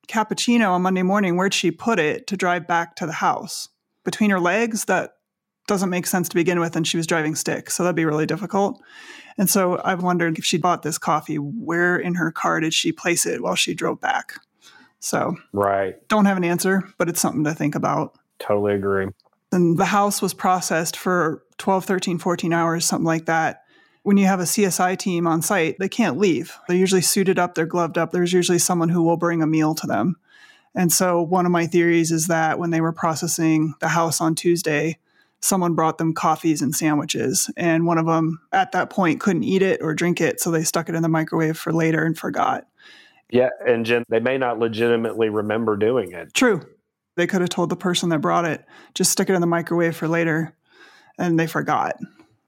[0.08, 3.68] cappuccino on Monday morning, where'd she put it to drive back to the house?
[4.04, 4.84] Between her legs?
[4.86, 5.14] That
[5.66, 8.26] doesn't make sense to begin with, and she was driving stick, so that'd be really
[8.26, 8.82] difficult.
[9.38, 12.92] And so I've wondered if she bought this coffee, where in her car did she
[12.92, 14.34] place it while she drove back?
[15.00, 15.96] So, right.
[16.08, 18.16] Don't have an answer, but it's something to think about.
[18.38, 19.08] Totally agree.
[19.52, 23.63] And the house was processed for 12, 13, 14 hours, something like that
[24.04, 26.56] when you have a CSI team on site, they can't leave.
[26.68, 28.12] They're usually suited up, they're gloved up.
[28.12, 30.16] There's usually someone who will bring a meal to them.
[30.74, 34.34] And so, one of my theories is that when they were processing the house on
[34.34, 34.98] Tuesday,
[35.40, 37.50] someone brought them coffees and sandwiches.
[37.56, 40.40] And one of them at that point couldn't eat it or drink it.
[40.40, 42.66] So they stuck it in the microwave for later and forgot.
[43.30, 43.50] Yeah.
[43.66, 46.34] And Jen, they may not legitimately remember doing it.
[46.34, 46.62] True.
[47.16, 49.96] They could have told the person that brought it, just stick it in the microwave
[49.96, 50.56] for later.
[51.18, 51.96] And they forgot.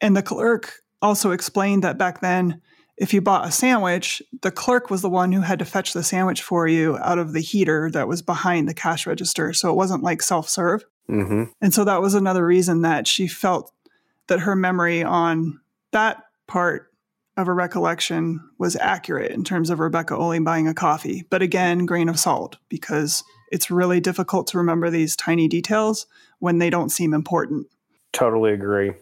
[0.00, 2.60] And the clerk also explained that back then,
[2.96, 6.02] if you bought a sandwich, the clerk was the one who had to fetch the
[6.02, 9.52] sandwich for you out of the heater that was behind the cash register.
[9.52, 10.84] So it wasn't like self serve.
[11.08, 13.72] hmm And so that was another reason that she felt
[14.28, 15.60] that her memory on
[15.92, 16.90] that part
[17.36, 21.24] of a recollection was accurate in terms of Rebekah only buying a coffee.
[21.28, 26.06] But again, grain of salt, because it's really difficult to remember these tiny details
[26.38, 27.66] when they don't seem important.
[28.12, 28.92] Totally agree.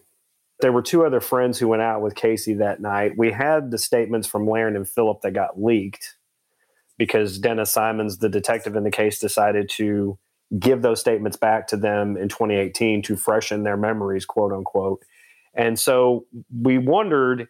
[0.64, 3.18] There were two other friends who went out with Casey that night.
[3.18, 6.16] We had the statements from Laren and Philip that got leaked
[6.96, 10.18] because Dennis Simons, the detective in the case, decided to
[10.58, 15.04] give those statements back to them in 2018 to freshen their memories, quote unquote.
[15.52, 17.48] And so we wondered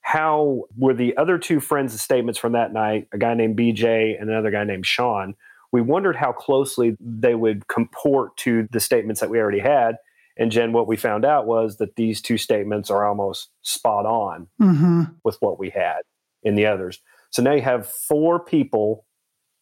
[0.00, 4.28] how were the other two friends' statements from that night, a guy named BJ and
[4.28, 5.36] another guy named Sean.
[5.70, 9.98] We wondered how closely they would comport to the statements that we already had.
[10.36, 14.48] And Jen, what we found out was that these two statements are almost spot on
[14.60, 15.02] Mm-hmm.
[15.24, 15.98] with what we had
[16.42, 17.00] in the others.
[17.30, 19.06] So now you have four people,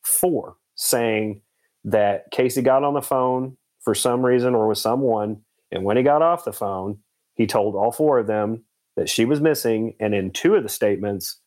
[0.03, 1.41] four, saying
[1.85, 5.43] that Casey got on the phone for some reason or with someone.
[5.71, 6.99] And when he got off the phone,
[7.35, 8.65] he told all four of them
[8.97, 9.95] that she was missing.
[10.01, 11.41] And in two of the statements,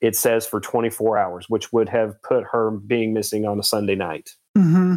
[0.00, 3.94] it says for 24 hours, which would have put her being missing on a Sunday
[3.94, 4.30] night.
[4.56, 4.96] hmm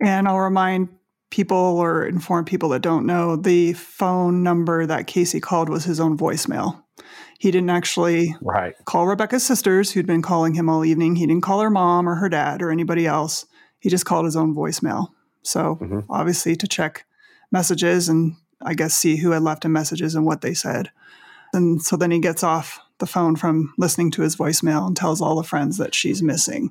[0.00, 0.88] And I'll remind
[1.34, 5.98] people or inform people that don't know the phone number that Casey called was his
[5.98, 6.80] own voicemail.
[7.40, 8.74] He didn't actually Right.
[8.84, 11.16] call Rebekah's sisters, who'd been calling him all evening.
[11.16, 13.46] He didn't call her mom or her dad or anybody else.
[13.80, 15.08] He just called his own voicemail.
[15.42, 16.04] So, Mhm.
[16.08, 17.04] obviously, to check
[17.50, 20.90] messages and I guess see who had left him messages and what they said.
[21.52, 25.20] And so then he gets off the phone from listening to his voicemail and tells
[25.20, 26.70] all the friends that she's missing.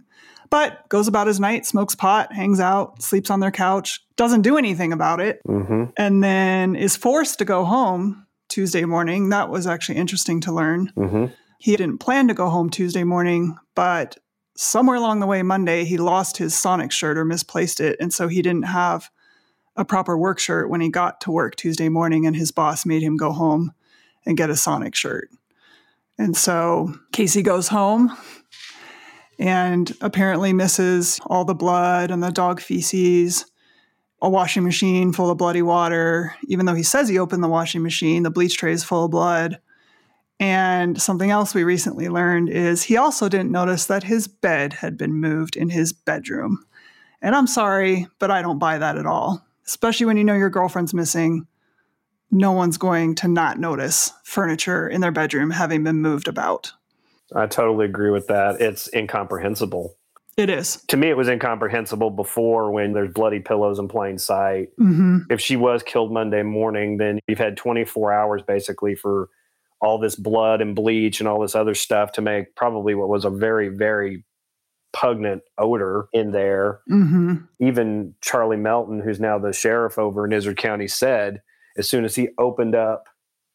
[0.50, 4.58] But goes about his night, smokes pot, hangs out, sleeps on their couch, doesn't do
[4.58, 9.30] anything about it hmm and then is forced to go home Tuesday morning.
[9.30, 10.92] That was actually interesting to learn.
[10.96, 11.26] hmm
[11.60, 14.18] He didn't plan to go home Tuesday morning, but
[14.56, 17.98] somewhere along the way, Monday, he lost his Sonic shirt or misplaced it.
[18.00, 19.10] And so he didn't have
[19.76, 23.02] a proper work shirt when he got to work Tuesday morning, and his boss made
[23.02, 23.74] him go home
[24.26, 25.30] and get a Sonic shirt.
[26.18, 28.16] And so Casey goes home
[29.40, 33.46] and apparently misses all the blood and the dog feces,
[34.22, 36.36] a washing machine full of bloody water.
[36.48, 39.12] Even though he says he opened the washing machine, the bleach tray is full of
[39.12, 39.60] blood.
[40.40, 44.98] And something else we recently learned is he also didn't notice that his bed had
[44.98, 46.66] been moved in his bedroom.
[47.22, 49.46] And I'm sorry, but I don't buy that at all.
[49.66, 51.48] Especially when you know your girlfriend's missing.
[52.32, 56.74] No one's going to not notice furniture in their bedroom having been moved about.
[57.36, 58.62] I totally agree with that.
[58.62, 59.96] It's incomprehensible.
[60.36, 60.84] It is.
[60.88, 65.18] to me it was incomprehensible before when there's bloody pillows in plain sight Mm-hmm.
[65.30, 69.30] if she was killed monday morning then you've had 24 hours basically for
[69.80, 73.26] all this blood and bleach and all this other stuff to make probably what was
[73.26, 74.26] a very very
[74.92, 77.36] pungent odor in there Mm-hmm.
[77.60, 81.44] even charlie melton who's now the sheriff over in Izard county said
[81.78, 83.06] as soon as he opened up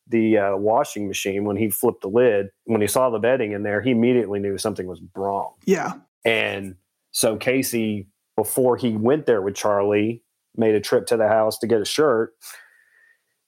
[0.08, 3.62] the uh, washing machine when he flipped the lid when he saw the bedding in
[3.62, 5.94] there he immediately knew something was wrong Yeah.
[6.24, 6.76] and
[7.10, 8.06] so Casey,
[8.36, 10.22] before he went there with Charlie,
[10.56, 12.32] made a trip to the house to get a shirt.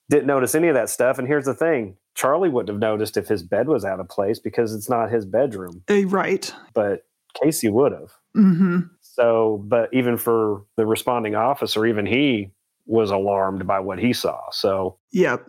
[0.09, 1.17] Didn't notice any of that stuff.
[1.19, 4.39] And here's the thing Charlie wouldn't have noticed if his bed was out of place
[4.39, 6.53] because it's not his bedroom, Eh, right.
[6.73, 7.03] but
[7.41, 8.11] Casey would have.
[8.35, 8.79] Mm-hmm.
[9.01, 12.49] So, but even for the responding officer, even he
[12.87, 14.39] was alarmed by what he saw.
[14.51, 15.45] So Yep.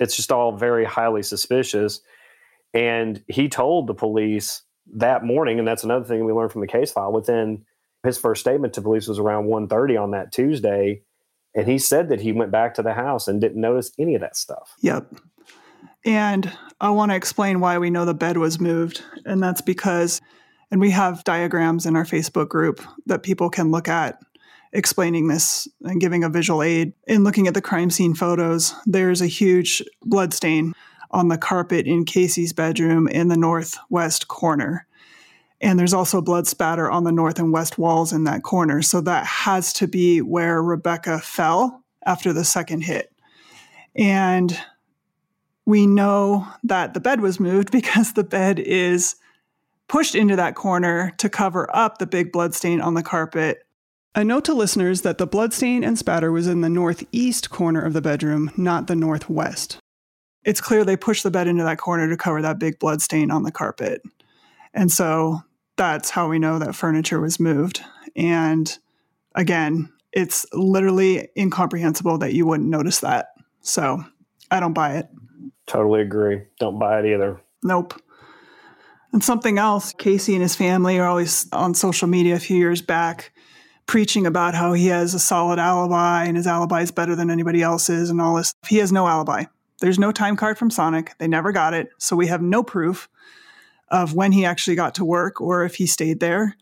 [0.00, 2.00] It's just all very highly suspicious.
[2.74, 4.62] And he told the police
[4.94, 7.12] that morning, and that's another thing we learned from the case file.
[7.12, 7.64] Within
[8.02, 11.02] his first statement to police was around 1.30 on that Tuesday,
[11.54, 14.20] and he said that he went back to the house and didn't notice any of
[14.22, 14.74] that stuff.
[14.80, 15.14] Yep.
[16.04, 19.02] And I want to explain why we know the bed was moved.
[19.26, 20.20] And that's because,
[20.70, 24.18] and we have diagrams in our Facebook group that people can look at
[24.72, 26.92] explaining this and giving a visual aid.
[27.06, 30.74] In looking at the crime scene photos, there's a huge blood stain
[31.10, 34.86] on the carpet in Casey's bedroom in the northwest corner.
[35.60, 38.80] And there's also blood spatter on the north and west walls in that corner.
[38.80, 43.12] So that has to be where Rebekah fell after the second hit.
[43.94, 44.58] And
[45.66, 49.16] we know that the bed was moved because the bed is
[49.88, 53.66] pushed into that corner to cover up the big blood stain on the carpet.
[54.14, 57.80] A note to listeners that the blood stain and spatter was in the northeast corner
[57.80, 59.78] of the bedroom, not the northwest.
[60.44, 63.30] It's clear they pushed the bed into that corner to cover that big blood stain
[63.30, 64.02] on the carpet.
[64.74, 65.42] And so
[65.76, 67.82] that's how we know that furniture was moved.
[68.16, 68.76] And
[69.36, 73.28] again, it's literally incomprehensible that you wouldn't notice that.
[73.60, 74.02] So
[74.50, 75.08] I don't buy it.
[75.66, 76.42] Totally agree.
[76.58, 77.40] Don't buy it either.
[77.62, 77.94] Nope.
[79.12, 82.82] And something else, Casey and his family are always on social media a few years
[82.82, 83.32] back
[83.90, 87.60] preaching about how he has a solid alibi and his alibi is better than anybody
[87.60, 88.54] else's and all this.
[88.68, 89.46] He has no alibi.
[89.80, 91.18] There's no time card from Sonic.
[91.18, 91.88] They never got it.
[91.98, 93.08] So we have no proof
[93.88, 96.56] of when he actually got to work or if he stayed there.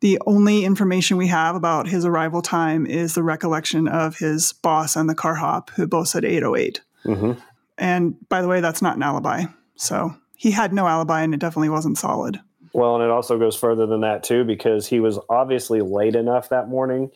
[0.00, 4.96] The only information we have about his arrival time is the recollection of his boss
[4.96, 6.80] and the car hop, who both said 808.
[7.04, 7.32] Mm-hmm.
[7.76, 9.44] And by the way, that's not an alibi.
[9.76, 12.40] So he had no alibi and it definitely wasn't solid.
[12.72, 16.48] Well, and it also goes further than that too, because he was obviously late enough
[16.50, 17.10] that morning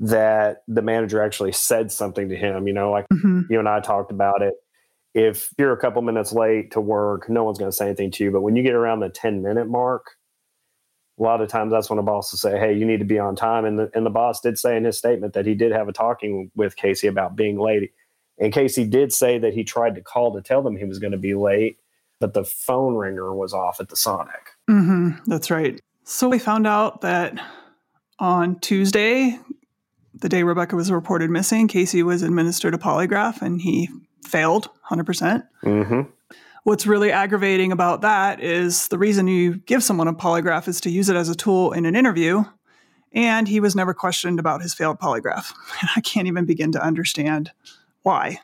[0.00, 2.66] that the manager actually said something to him.
[2.66, 3.42] You know, like mm-hmm.
[3.50, 4.54] you and I talked about it.
[5.14, 8.24] If you're a couple minutes late to work, no one's going to say anything to
[8.24, 8.30] you.
[8.32, 10.16] But when you get around the 10 minute mark,
[11.18, 13.18] a lot of times that's when a boss will say, "Hey, you need to be
[13.18, 15.72] on time." And the and the boss did say in his statement that he did
[15.72, 17.92] have a talking with Casey about being late.
[18.38, 21.12] And Casey did say that he tried to call to tell them he was going
[21.12, 21.78] to be late,
[22.20, 24.50] but the phone ringer was off at the Sonic.
[24.70, 25.80] Mm-hmm, that's right.
[26.04, 27.38] So we found out that
[28.18, 29.38] on Tuesday,
[30.14, 33.88] the day Rebekah was reported missing, Casey was administered a polygraph and he
[34.22, 35.06] failed 100%.
[35.06, 36.02] percent mm-hmm.
[36.64, 40.90] What's really aggravating about that is the reason you give someone a polygraph is to
[40.90, 42.44] use it as a tool in an interview.
[43.12, 45.52] And he was never questioned about his failed polygraph.
[45.80, 47.50] And I can't even begin to understand
[48.02, 48.38] why.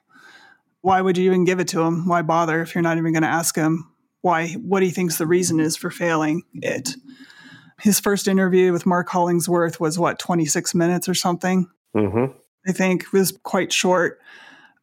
[0.82, 2.08] Why would you even give it to him?
[2.08, 3.90] Why bother if you're not even going to ask him
[4.22, 6.90] why what he thinks the reason is for failing it.
[7.80, 11.68] His first interview with Mark Hollingsworth was what 26 minutes or something.
[11.96, 12.32] Mm-hmm.
[12.68, 14.20] I think it was quite short.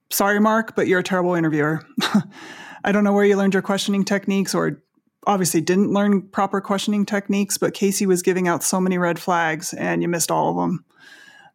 [0.09, 1.85] Sorry, Mark, but you're a terrible interviewer.
[2.83, 4.81] I don't know where you learned your questioning techniques or
[5.27, 9.73] obviously didn't learn proper questioning techniques, but Casey was giving out so many red flags
[9.73, 10.85] and you missed all of them.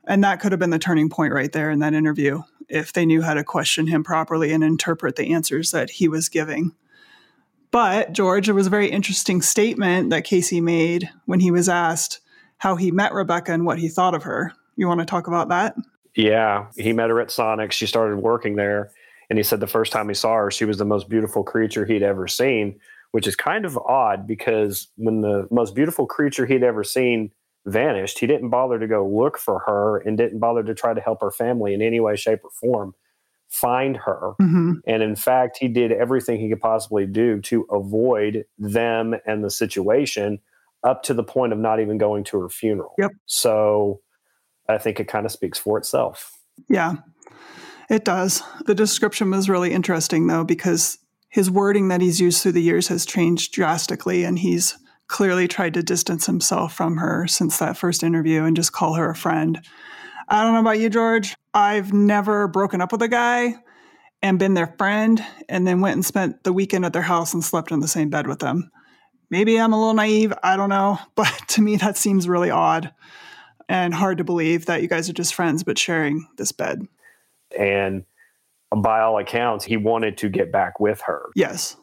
[0.06, 3.06] And that could have been the turning point right there in that interview if they
[3.06, 6.72] knew how to question him properly and interpret the answers that he was giving.
[7.70, 12.20] But George, it was a very interesting statement that Casey made when he was asked
[12.58, 14.52] how he met Rebekah and what he thought of her.
[14.76, 15.74] You want to talk about that?
[16.14, 17.72] Yeah, he met her at Sonic.
[17.72, 18.90] She started working there.
[19.30, 21.86] And he said the first time he saw her, she was the most beautiful creature
[21.86, 22.78] he'd ever seen,
[23.12, 27.30] which is kind of odd because when the most beautiful creature he'd ever seen
[27.66, 31.00] vanished, he didn't bother to go look for her and didn't bother to try to
[31.00, 32.94] help her family in any way, shape, or form
[33.48, 34.32] find her.
[34.40, 34.72] Mm-hmm.
[34.86, 39.50] And in fact, he did everything he could possibly do to avoid them and the
[39.50, 40.40] situation
[40.82, 42.94] up to the point of not even going to her funeral.
[42.98, 43.10] Yep.
[43.26, 44.00] So
[44.68, 46.32] I think it kind of speaks for itself.
[46.68, 46.94] Yeah,
[47.90, 48.42] it does.
[48.66, 50.98] The description was really interesting, though, because
[51.28, 54.76] his wording that he's used through the years has changed drastically, and he's
[55.12, 59.10] clearly tried to distance himself from her since that first interview and just call her
[59.10, 59.60] a friend.
[60.26, 61.36] I don't know about you, George.
[61.52, 63.54] I've never broken up with a guy
[64.22, 67.44] and been their friend and then went and spent the weekend at their house and
[67.44, 68.70] slept in the same bed with them.
[69.30, 70.32] Maybe I'm a little naive.
[70.42, 70.98] I don't know.
[71.14, 72.92] But to me, that seems really odd
[73.68, 76.86] and hard to believe that you guys are just friends but sharing this bed.
[77.56, 78.04] And
[78.74, 81.28] by all accounts, he wanted to get back with her.
[81.36, 81.76] Yes.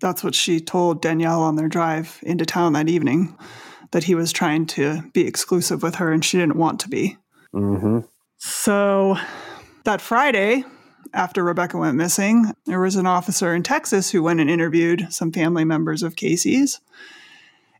[0.00, 3.36] That's what she told Danielle on their drive into town that evening
[3.92, 7.16] that he was trying to be exclusive with her and she didn't want to be.
[7.52, 8.00] Mm-hmm.
[8.38, 9.16] So
[9.84, 10.64] that Friday,
[11.12, 15.32] after Rebekah went missing, there was an officer in Texas who went and interviewed some
[15.32, 16.80] family members of Casey's.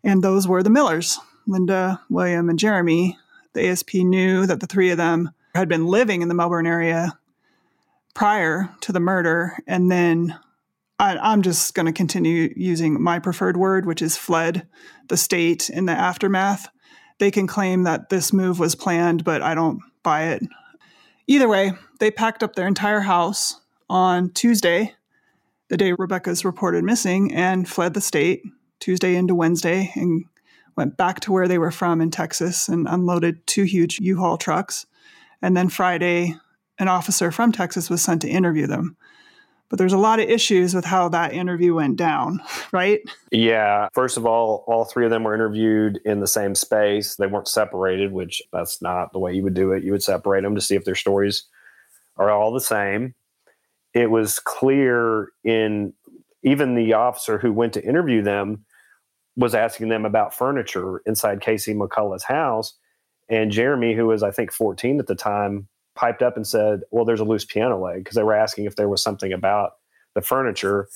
[0.03, 3.17] And those were the Millers, Linda, William, and Jeremy.
[3.53, 7.19] The ASP knew that the three of them had been living in the Melbourne area
[8.15, 9.59] prior to the murder.
[9.67, 10.39] And then
[11.01, 14.67] I, am just going to continue using my preferred word, which is fled
[15.09, 16.69] the state in the aftermath
[17.21, 20.43] they can claim that this move was planned, but I don't buy it.
[21.29, 24.95] Either way, they packed up their entire house on Tuesday,
[25.69, 28.43] the day Rebekah's reported missing, and fled the state
[28.81, 30.25] Tuesday into Wednesday and
[30.77, 34.39] went back to where they were from in Texas and unloaded two huge U Haul
[34.39, 34.87] trucks.
[35.43, 36.35] And then Friday,
[36.79, 38.97] an officer from Texas was sent to interview them
[39.71, 42.41] but there's a lot of issues with how that interview went down,
[42.73, 43.01] right?
[43.31, 43.89] Yeah.
[43.95, 47.15] First of all, all three of them were interviewed in the same space.
[47.15, 49.85] They weren't separated, which that's not the way you would do it.
[49.85, 51.45] You would separate them to see if their stories
[52.17, 53.15] are all the same.
[53.95, 55.95] It was clear in
[56.43, 58.65] even the officer who went to interview them
[59.37, 62.75] was asking them about furniture inside Casey McCullough's house.
[63.29, 65.69] And Jeremy, who was, I think, 14 at the time,
[66.01, 68.77] piped up and said, "Well, there's a loose piano leg," because they were asking if
[68.77, 69.73] there was something about
[70.15, 70.89] the furniture.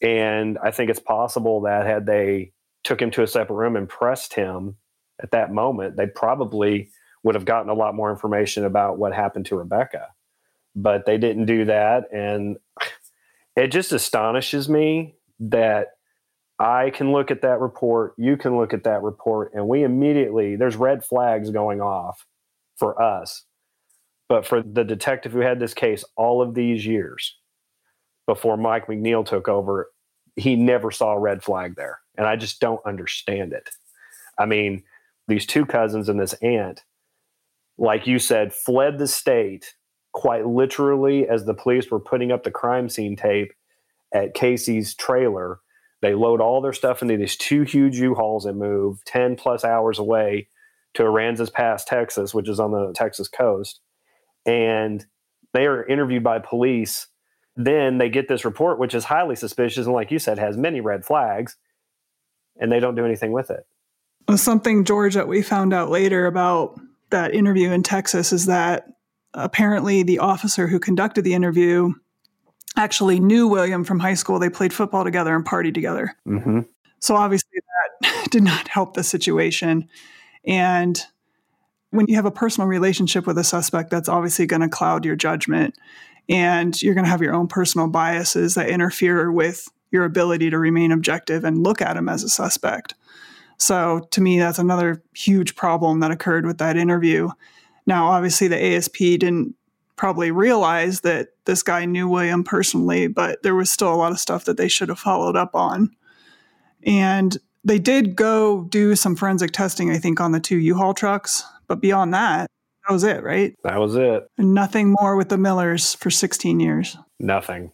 [0.00, 2.52] And I think it's possible that had they
[2.84, 4.76] took him to a separate room and pressed him
[5.22, 6.90] at that moment, they probably
[7.22, 10.08] would have gotten a lot more information about what happened to Rebekah.
[10.76, 12.12] But they didn't do that.
[12.12, 12.58] And
[13.56, 15.88] it just astonishes me that
[16.58, 20.54] I can look at that report, you can look at that report, and we immediately,
[20.54, 22.26] there's red flags going off
[22.76, 23.44] for us.
[24.34, 27.38] But for the detective who had this case all of these years
[28.26, 29.92] before Mike McNeil took over,
[30.34, 32.00] he never saw a red flag there.
[32.18, 33.70] And I just don't understand it.
[34.36, 34.82] I mean,
[35.28, 36.82] these two cousins and this aunt,
[37.78, 39.72] like you said, fled the state
[40.12, 43.52] quite literally as the police were putting up the crime scene tape
[44.12, 45.60] at Casey's trailer.
[46.02, 50.00] They load all their stuff into these two huge U-Hauls and move 10 plus hours
[50.00, 50.48] away
[50.94, 53.78] to Aransas Pass, Texas, which is on the Texas coast.
[54.46, 55.04] And
[55.52, 57.06] they are interviewed by police.
[57.56, 60.80] Then they get this report, which is highly suspicious and, like you said, has many
[60.80, 61.56] red flags,
[62.58, 63.66] and they don't do anything with it.
[64.36, 66.80] Something, George, that we found out later about
[67.10, 68.88] that interview in Texas is that
[69.34, 71.92] apparently the officer who conducted the interview
[72.76, 74.38] actually knew William from high school.
[74.38, 76.16] They played football together and partied together.
[76.26, 76.60] Mm-hmm.
[77.00, 77.60] So obviously
[78.00, 79.88] that did not help the situation.
[80.44, 81.00] And
[81.94, 85.14] when you have a personal relationship with a suspect, that's obviously going to cloud your
[85.14, 85.76] judgment.
[86.28, 90.58] And you're going to have your own personal biases that interfere with your ability to
[90.58, 92.94] remain objective and look at him as a suspect.
[93.58, 97.28] So to me, that's another huge problem that occurred with that interview.
[97.86, 99.54] Now, obviously, the ASP didn't
[99.94, 104.18] probably realize that this guy knew William personally, but there was still a lot of
[104.18, 105.94] stuff that they should have followed up on.
[106.84, 111.44] And they did go do some forensic testing, I think, on the two U-Haul trucks.
[111.68, 112.50] But beyond that,
[112.86, 113.54] that was it, right?
[113.64, 114.24] That was it.
[114.36, 116.96] Nothing more with the Millers for 16 years.
[117.18, 117.72] Nothing.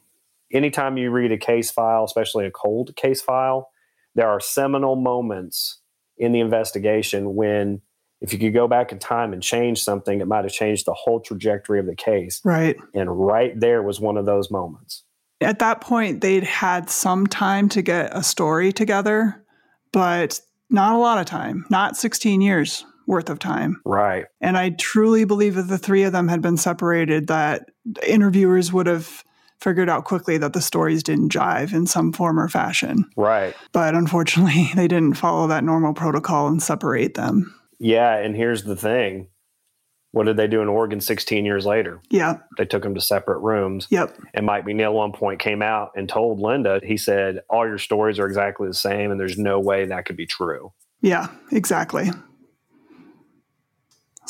[0.53, 3.71] Anytime you read a case file, especially a cold case file,
[4.15, 5.81] there are seminal moments
[6.19, 7.81] in the investigation when
[8.21, 10.93] if you could go back in time and change something, it might have changed the
[10.93, 12.41] whole trajectory of the case.
[12.45, 12.77] Right.
[12.95, 15.05] And right there was one of those moments.
[15.41, 19.43] At that point, they'd had some time to get a story together,
[19.91, 20.39] but
[20.69, 23.83] not a lot of time, not 16 years worth of time.
[23.85, 24.27] Right.
[24.41, 27.69] And I truly believe that the three of them had been separated, that
[28.07, 29.25] interviewers would have
[29.61, 33.05] figured out quickly that the stories didn't jive in some form or fashion.
[33.17, 33.55] Right.
[33.73, 37.55] But unfortunately, they didn't follow that normal protocol and separate them.
[37.79, 39.29] Yeah, and here's the thing.
[40.13, 42.01] What did they do in Oregon 16 years later?
[42.11, 42.39] Yeah.
[42.59, 43.87] They took them to separate rooms.
[43.91, 44.19] Yep.
[44.35, 48.19] And Mike McNeil one point came out and told Linda, he said, All your stories
[48.19, 50.73] are exactly the same, and there's no way that could be true.
[51.01, 52.11] Yeah, exactly.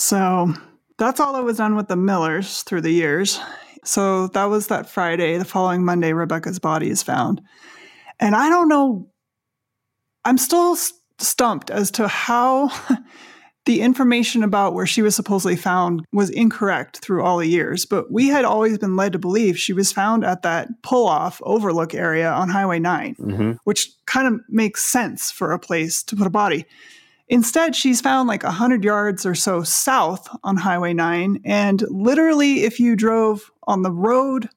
[0.00, 0.54] So
[0.96, 3.38] that's all that was done with the Millers through the years.
[3.84, 5.36] So that was that Friday.
[5.36, 7.42] The following Monday, Rebekah's body is found.
[8.18, 9.10] And I don't know,
[10.24, 10.74] I'm still
[11.18, 12.70] stumped as to how
[13.66, 17.84] the information about where she was supposedly found was incorrect through all the years.
[17.84, 21.42] But we had always been led to believe she was found at that pull off
[21.44, 23.52] overlook area on Highway 9, mm-hmm.
[23.64, 26.64] which kind of makes sense for a place to put a body.
[27.30, 31.40] Instead, she's found like 100 yards or so south on Highway 9.
[31.44, 34.48] And literally, if you drove on the road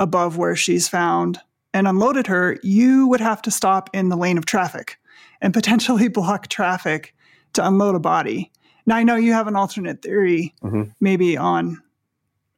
[0.00, 1.38] above where she's found
[1.72, 4.98] and unloaded her, you would have to stop in the lane of traffic
[5.40, 7.14] and potentially block traffic
[7.52, 8.50] to unload a body.
[8.86, 10.90] Now, I know you have an alternate theory, mm-hmm.
[11.00, 11.80] maybe on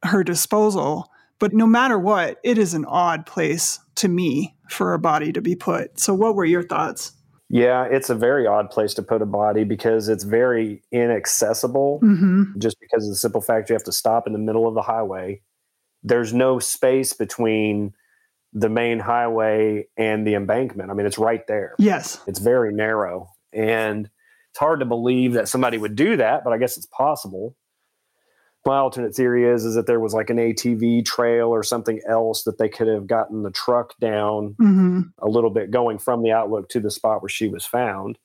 [0.03, 4.99] her disposal, but no matter what, it is an odd place to me for a
[4.99, 5.99] body to be put.
[5.99, 7.11] So, what were your thoughts?
[7.53, 11.99] Yeah, it's a very odd place to put a body because it's very inaccessible.
[12.03, 12.57] Mm-hmm.
[12.57, 14.81] Just because of the simple fact you have to stop in the middle of the
[14.81, 15.41] highway.
[16.01, 17.93] There's no space between
[18.53, 20.89] the main highway and the embankment.
[20.89, 21.75] I mean, it's right there.
[21.77, 22.19] Yes.
[22.25, 23.29] It's very narrow.
[23.53, 24.09] And
[24.49, 27.55] it's hard to believe that somebody would do that, but I guess it's possible.
[28.65, 32.43] My alternate theory is is that there was like an ATV trail or something else
[32.43, 35.01] that they could have gotten the truck down mm-hmm.
[35.19, 38.17] a little bit going from the outlook to the spot where she was found.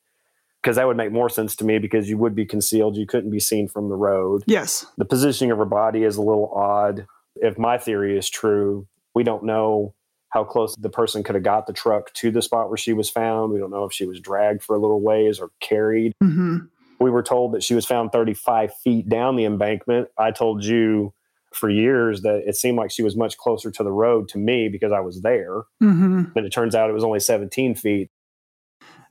[0.63, 2.97] Because that would make more sense to me because you would be concealed.
[2.97, 4.43] You couldn't be seen from the road.
[4.47, 4.87] Yes.
[4.97, 7.07] The positioning of her body is a little odd.
[7.37, 9.95] If my theory is true, we don't know
[10.31, 13.09] how close the person could have got the truck to the spot where she was
[13.09, 13.53] found.
[13.53, 16.13] We don't know if she was dragged for a little ways or carried.
[16.23, 16.59] Mm-hmm.
[17.01, 20.09] We were told that she was found 35 feet down the embankment.
[20.19, 21.13] I told you
[21.53, 24.69] for years that it seemed like she was much closer to the road to me
[24.69, 25.63] because I was there.
[25.83, 26.25] Mm-hmm.
[26.35, 28.11] But it turns out it was only 17 feet.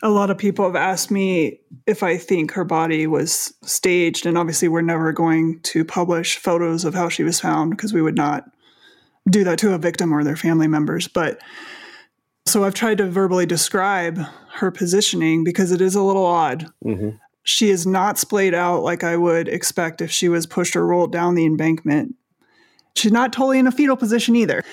[0.04, 4.28] A lot of people have asked me if I think her body was staged.
[4.28, 8.02] And obviously, we're never going to publish photos of how she was found because we
[8.02, 8.46] would not
[9.30, 11.08] do that to a victim or their family members.
[11.08, 11.42] But
[12.46, 14.20] so I've tried to verbally describe
[14.54, 16.72] her positioning because it is a little odd.
[16.86, 17.18] Mm-hmm.
[17.50, 21.14] She is not splayed out like I would expect if she was pushed or rolled
[21.14, 22.14] down the embankment.
[22.94, 24.66] She's not totally in a fetal position either,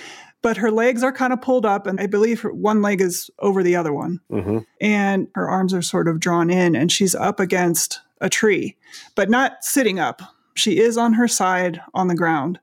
[0.42, 3.30] but her legs are kind of pulled up, and I believe her one leg is
[3.38, 4.18] over the other one.
[4.28, 4.58] Mm-hmm.
[4.80, 8.76] And her arms are sort of drawn in, and she's up against a tree,
[9.14, 10.20] but not sitting up
[10.54, 12.60] She is on her side on the ground,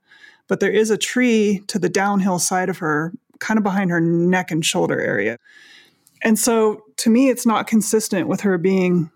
[0.48, 4.02] but there is a tree to the downhill side of her, kind of behind her
[4.02, 5.38] neck and shoulder area.
[6.24, 9.12] And so to me, it's not consistent with her being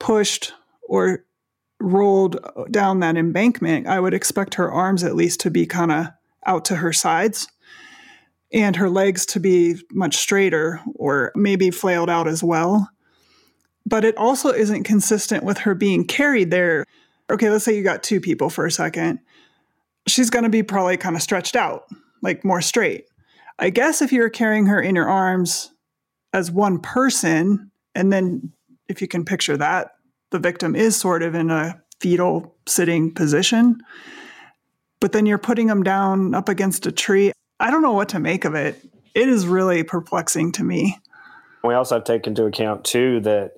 [0.00, 1.24] pushed or
[1.78, 2.38] rolled
[2.70, 3.86] down that embankment.
[3.86, 6.06] I would expect her arms at least to be kind of
[6.44, 7.46] out to her sides
[8.52, 12.90] and her legs to be much straighter or maybe flailed out as well.
[13.86, 16.84] But it also isn't consistent with her being carried there.
[17.30, 19.20] Okay, let's say you got two people for a second.
[20.06, 21.84] She's going to be probably kind of stretched out,
[22.22, 23.06] like more straight.
[23.58, 25.70] I guess if you're carrying her in your arms
[26.32, 28.52] as one person, and then
[28.90, 29.92] if you can picture that,
[30.30, 33.78] the victim is sort of in a fetal sitting position,
[35.00, 37.32] but then you're putting them down up against a tree.
[37.58, 38.82] I don't know what to make of it.
[39.14, 40.98] It is really perplexing to me.
[41.62, 43.52] We also have to take into account, too, that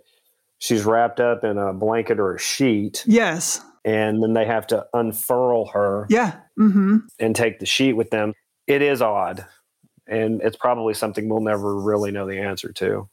[0.58, 3.04] she's wrapped up in a blanket or a sheet.
[3.06, 3.60] Yes.
[3.84, 6.06] And then they have to unfurl her.
[6.08, 6.36] Yeah.
[6.58, 6.98] Mm-hmm.
[7.20, 8.32] And take the sheet with them.
[8.66, 9.46] It is odd.
[10.08, 13.08] And it's probably something we'll never really know the answer to.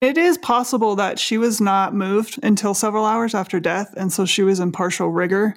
[0.00, 3.94] It is possible that she was not moved until several hours after death.
[3.96, 5.54] And so she was in partial rigor.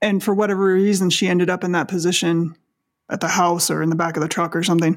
[0.00, 2.56] And for whatever reason, she ended up in that position
[3.10, 4.96] at the house or in the back of the truck or something.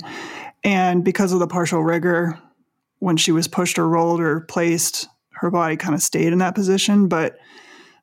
[0.64, 2.40] And because of the partial rigor,
[3.00, 6.56] when she was pushed or rolled or placed, her body kind of stayed in that
[6.56, 7.10] position.
[7.10, 7.38] But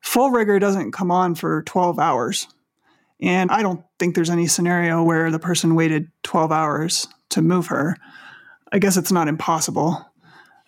[0.01, 2.47] full rigor doesn't come on for 12 hours.
[3.19, 7.67] And I don't think there's any scenario where the person waited 12 hours to move
[7.67, 7.95] her.
[8.71, 10.10] I guess it's not impossible.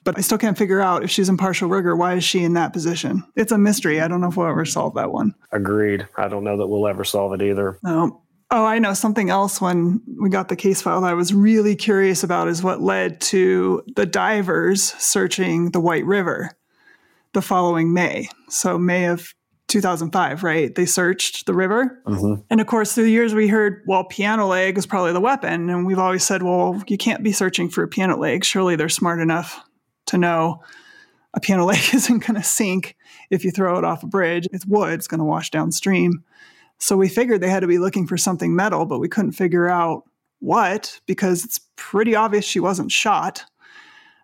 [0.04, 2.54] But I still can't figure out if she's in partial rigor, why is she in
[2.54, 3.24] that position?
[3.36, 4.02] It's a mystery.
[4.02, 5.34] I don't know if we'll ever solve that one.
[5.52, 6.08] Agreed.
[6.18, 7.78] I don't know that we'll ever solve it either.
[7.84, 8.22] No.
[8.52, 11.76] Oh, I know something else when we got the case file that I was really
[11.76, 16.52] curious about is what led to the divers searching the White River
[17.34, 18.30] the following May.
[18.50, 19.34] So, May of
[19.70, 20.76] 2005, right?
[20.76, 22.00] They searched the river.
[22.06, 22.44] Mm-hmm.
[22.52, 25.72] And of course, through the years, we heard, well, piano leg is probably the weapon.
[25.72, 28.46] And we've always said, well, you can't be searching for a piano leg.
[28.46, 29.64] Surely they're smart enough
[30.08, 30.62] to know
[31.34, 32.96] a piano leg isn't going to sink
[33.30, 34.48] if you throw it off a bridge.
[34.52, 36.24] It's wood, it's going to wash downstream.
[36.80, 39.70] So we figured they had to be looking for something metal, but we couldn't figure
[39.70, 40.04] out
[40.40, 43.46] what because it's pretty obvious she wasn't shot.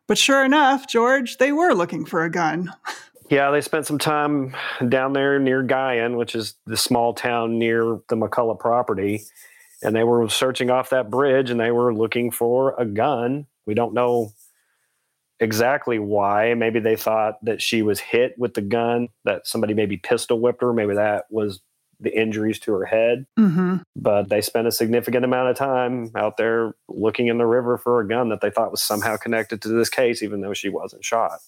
[0.07, 2.73] But sure enough, George, they were looking for a gun.
[3.29, 4.55] Yeah, they spent some time
[4.87, 9.21] down there near Guion, which is the small town near the McCullough property.
[9.83, 13.45] And they were searching off that bridge and they were looking for a gun.
[13.67, 14.33] We don't know
[15.39, 16.53] exactly why.
[16.53, 20.61] Maybe they thought that she was hit with the gun, that somebody maybe pistol whipped
[20.61, 20.73] her.
[20.73, 21.61] Maybe that was
[21.99, 23.25] the injuries to her head.
[23.37, 23.77] Mm-hmm.
[23.95, 27.99] But they spent a significant amount of time out there looking in the river for
[27.99, 31.03] a gun that they thought was somehow connected to this case, even though she wasn't
[31.03, 31.39] shot.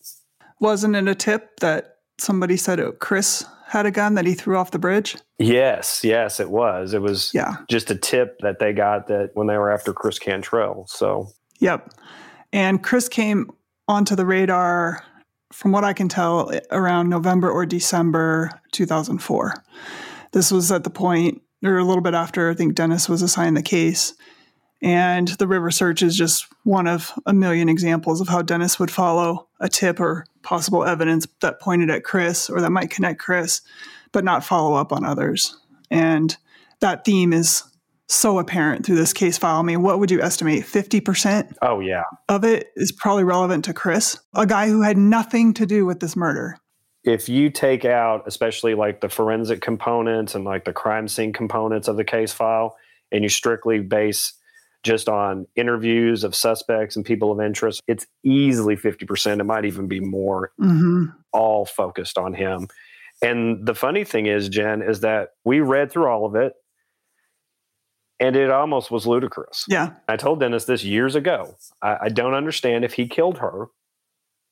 [0.60, 4.58] Wasn't it a tip that somebody said it, Chris had a gun that he threw
[4.58, 5.16] off the bridge?
[5.40, 6.94] Yes, yes, it was.
[6.94, 7.56] It was yeah.
[7.70, 10.86] just a tip that they got that when they were after Chris Cantrell.
[10.88, 11.30] So,
[11.60, 11.90] yep.
[12.52, 13.50] And Chris came
[13.92, 15.04] onto the radar,
[15.52, 19.54] from what I can tell, around November or December 2004.
[20.32, 23.58] This was at the point, or a little bit after, I think Dennis was assigned
[23.58, 24.14] the case.
[24.82, 28.90] And the river search is just one of a million examples of how Dennis would
[28.90, 33.62] follow a tip or possible evidence that pointed at Chris or that might connect Chris,
[34.12, 35.56] but not follow up on others.
[35.92, 36.36] And
[36.80, 37.64] that theme is
[38.12, 39.60] so apparent through this case file.
[39.60, 40.64] I mean, what would you estimate?
[40.64, 41.54] 50%?
[41.62, 42.04] Oh, yeah.
[42.30, 46.00] Of it is probably relevant to Chris, a guy who had nothing to do with
[46.00, 46.58] this murder
[47.04, 51.88] if you take out especially like the forensic components and like the crime scene components
[51.88, 52.76] of the case file
[53.12, 54.34] and you strictly base
[54.84, 59.88] just on interviews of suspects and people of interest it's easily 50% it might even
[59.88, 61.06] be more mm-hmm.
[61.32, 62.68] all focused on him
[63.22, 66.54] and the funny thing is jen is that we read through all of it
[68.22, 72.34] and it almost was ludicrous yeah i told dennis this years ago I, I don't
[72.34, 73.68] understand if he killed her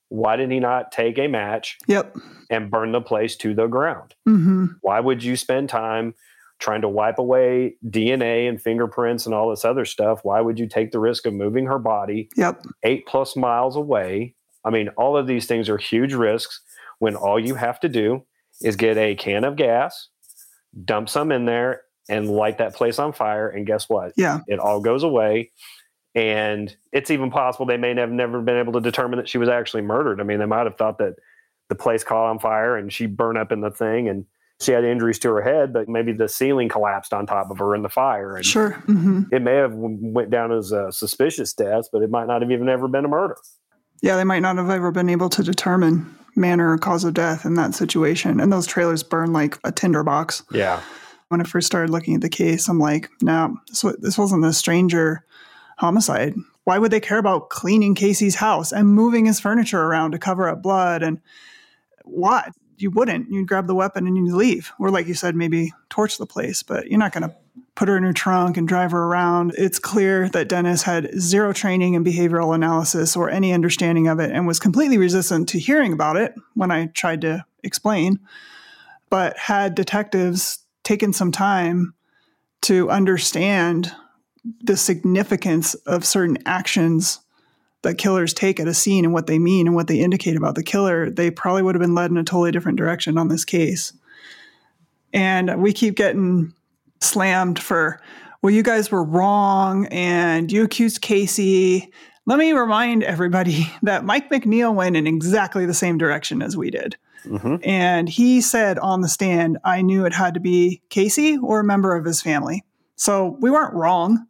[0.10, 2.16] why did he not take a match yep.
[2.50, 4.16] and burn the place to the ground?
[4.28, 4.66] Mm-hmm.
[4.82, 6.16] Why would you spend time
[6.60, 10.20] trying to wipe away DNA and fingerprints and all this other stuff?
[10.24, 12.66] Why would you take the risk of moving her body yep.
[12.84, 14.36] eight plus miles away?
[14.66, 16.60] I mean, all of these things are huge risks
[16.98, 18.26] when all you have to do
[18.62, 20.10] is get a can of gas,
[20.84, 23.48] dump some in there, and light that place on fire.
[23.50, 24.14] And guess what?
[24.18, 24.40] Yeah.
[24.48, 25.52] It all goes away
[26.16, 29.50] and it's even possible they may have never been able to determine that she was
[29.50, 30.20] actually murdered.
[30.20, 31.16] I mean, they might have thought that
[31.70, 34.26] the place caught on fire and she burned up in the thing and
[34.60, 37.76] she had injuries to her head, but maybe the ceiling collapsed on top of her
[37.76, 38.36] in the fire.
[38.36, 38.72] And sure.
[38.88, 39.34] Mm-hmm.
[39.34, 42.68] It may have went down as a suspicious death, but it might not have even
[42.68, 43.38] ever been a murder.
[44.02, 47.46] Yeah, they might not have ever been able to determine manner or cause of death
[47.46, 48.40] in that situation.
[48.40, 50.44] And those trailers burn like a tinderbox.
[50.52, 50.82] Yeah.
[51.30, 54.52] When I first started looking at the case, I'm like, no, this, this wasn't a
[54.52, 55.24] stranger
[55.78, 56.34] homicide.
[56.64, 60.50] Why would they care about cleaning Casey's house and moving his furniture around to cover
[60.50, 61.04] up blood?
[61.04, 61.22] And
[62.04, 62.50] why?
[62.78, 63.30] You wouldn't.
[63.30, 64.72] You'd grab the weapon and you'd leave.
[64.80, 67.36] Or, like you said, maybe torch the place, but you're not going to
[67.76, 69.54] put her in her trunk and drive her around.
[69.58, 74.32] It's clear that Dennis had zero training in behavioral analysis or any understanding of it
[74.32, 78.20] and was completely resistant to hearing about it when I tried to explain.
[79.10, 80.60] But had detectives
[80.90, 81.94] taken some time
[82.64, 83.92] to understand
[84.64, 87.20] the significance of certain actions
[87.84, 90.56] that killers take at a scene and what they mean and what they indicate about
[90.56, 93.46] the killer, they probably would have been led in a totally different direction on this
[93.46, 93.94] case.
[95.14, 96.56] And we keep getting
[97.02, 98.02] slammed for,
[98.42, 101.94] well, you guys were wrong and you accused Casey.
[102.26, 106.72] Let me remind everybody that Mike McNeil went in exactly the same direction as we
[106.72, 106.98] did.
[107.26, 107.58] Mm-hmm.
[107.64, 111.64] And he said on the stand, I knew it had to be Casey or a
[111.64, 112.64] member of his family.
[112.96, 114.26] So we weren't wrong.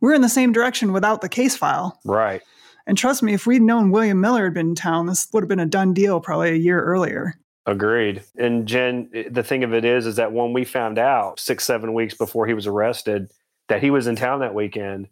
[0.00, 2.00] We are in the same direction without the case file.
[2.04, 2.42] Right.
[2.86, 5.48] And trust me, if we'd known William Miller had been in town, this would have
[5.48, 7.34] been a done deal probably a year earlier.
[7.66, 8.22] Agreed.
[8.38, 11.92] And Jen, the thing of it is, is that when we found out six, seven
[11.92, 13.30] weeks before he was arrested
[13.68, 15.08] that he was in town that weekend,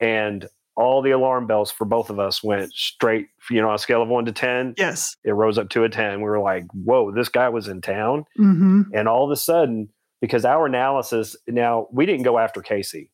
[0.00, 3.78] and all the alarm bells for both of us went straight, you know, on a
[3.78, 4.74] scale of one to 10.
[4.76, 5.16] Yes.
[5.24, 6.18] It rose up to a 10.
[6.18, 8.24] We were like, whoa, this guy was in town.
[8.38, 8.82] Mm-hmm.
[8.92, 9.88] And all of a sudden,
[10.20, 13.10] because our analysis now, we didn't go after Casey,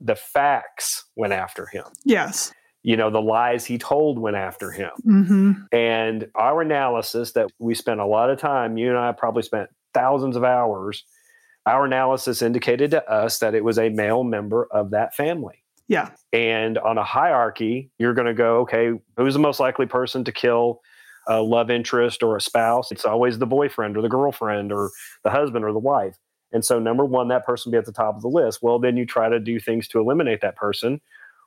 [0.00, 1.84] the facts went after him.
[2.04, 2.52] Yes
[2.82, 5.52] you know the lies he told went after him mm-hmm.
[5.72, 9.70] and our analysis that we spent a lot of time you and i probably spent
[9.94, 11.04] thousands of hours
[11.64, 15.61] our analysis indicated to us that it was a male member of that family
[15.92, 20.24] yeah and on a hierarchy you're going to go okay who's the most likely person
[20.24, 20.80] to kill
[21.28, 24.90] a love interest or a spouse it's always the boyfriend or the girlfriend or
[25.22, 26.16] the husband or the wife
[26.52, 28.96] and so number one that person be at the top of the list well then
[28.96, 31.00] you try to do things to eliminate that person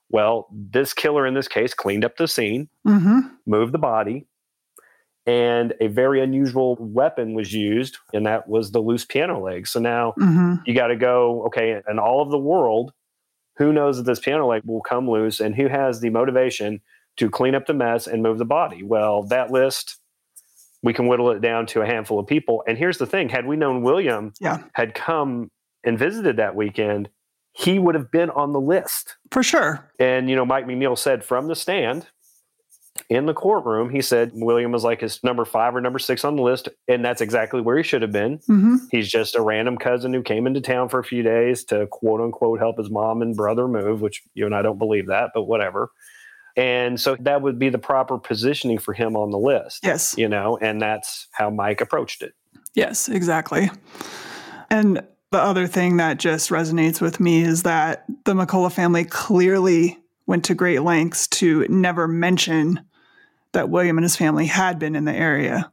[0.09, 3.21] well, this killer in this case cleaned up the scene, mm-hmm.
[3.45, 4.27] moved the body,
[5.25, 9.67] and a very unusual weapon was used, and that was the loose piano leg.
[9.67, 10.55] So now mm-hmm.
[10.65, 12.93] you got to go, okay, in all of the world,
[13.57, 16.81] who knows that this piano leg will come loose and who has the motivation
[17.17, 18.83] to clean up the mess and move the body?
[18.83, 19.97] Well, that list,
[20.83, 22.63] we can whittle it down to a handful of people.
[22.67, 24.63] And here's the thing had we known William yeah.
[24.73, 25.49] had come
[25.83, 27.09] and visited that weekend,
[27.53, 29.15] he would have been on the list.
[29.31, 29.89] For sure.
[29.99, 32.07] And, you know, Mike McNeil said from the stand
[33.09, 36.35] in the courtroom, he said William was like his number five or number six on
[36.35, 36.69] the list.
[36.87, 38.39] And that's exactly where he should have been.
[38.39, 38.75] Mm-hmm.
[38.91, 42.21] He's just a random cousin who came into town for a few days to quote
[42.21, 45.43] unquote help his mom and brother move, which you and I don't believe that, but
[45.43, 45.91] whatever.
[46.57, 49.81] And so that would be the proper positioning for him on the list.
[49.83, 50.15] Yes.
[50.17, 52.33] You know, and that's how Mike approached it.
[52.73, 53.69] Yes, exactly.
[54.69, 55.01] And
[55.31, 59.97] the other thing that just resonates with me is that the McCullough family clearly
[60.27, 62.79] went to great lengths to never mention
[63.55, 65.71] that William and his family had been in the area.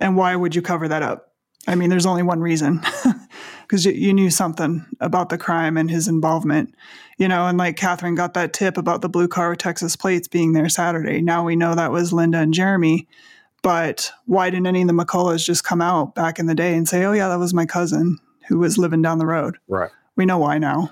[0.00, 1.34] And why would you cover that up?
[1.68, 2.80] I mean, there's only one reason
[3.62, 6.74] because you, you, knew something about the crime and his involvement,
[7.18, 7.46] you know.
[7.46, 10.70] And like Catherine got that tip about the blue car with Texas plates being there
[10.70, 11.20] Saturday.
[11.20, 13.06] Now we know that was Linda and Jeremy.
[13.62, 16.88] But why didn't any of the McCulloughs just come out back in the day and
[16.88, 18.18] say, oh, yeah, that was my cousin?
[18.50, 19.56] who was living down the road.
[19.68, 19.92] Right.
[20.16, 20.90] We know why now.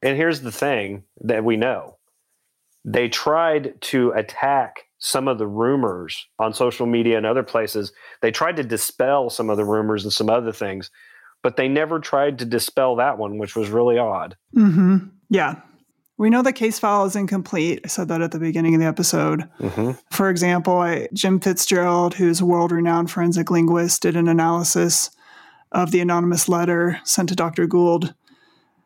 [0.00, 1.98] And here's the thing that we know
[2.84, 7.92] they tried to attack some of the rumors on social media and other places.
[8.20, 10.92] They tried to dispel some of the rumors and some other things,
[11.42, 14.36] but they never tried to dispel that one, which was really odd.
[14.56, 15.08] Mm-hmm.
[15.28, 15.56] Yeah.
[16.18, 17.80] We know the case file is incomplete.
[17.84, 19.48] I said that at the beginning of the episode.
[19.58, 19.92] Mm-hmm.
[20.12, 25.10] For example, I, Jim Fitzgerald, who's a world renowned forensic linguist, did an analysis
[25.72, 27.66] of the anonymous letter sent to Dr.
[27.66, 28.14] Gould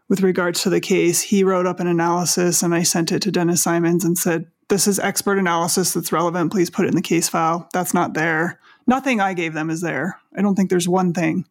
[0.09, 1.21] with regards to the case.
[1.21, 4.89] He wrote up an analysis and I sent it to Dennis Simons and said, This
[4.89, 6.51] is expert analysis that's relevant.
[6.51, 7.69] Please put it in the case file.
[7.73, 8.59] That's not there.
[8.87, 10.19] Nothing I gave them is there.
[10.37, 11.47] I don't think there's one thing,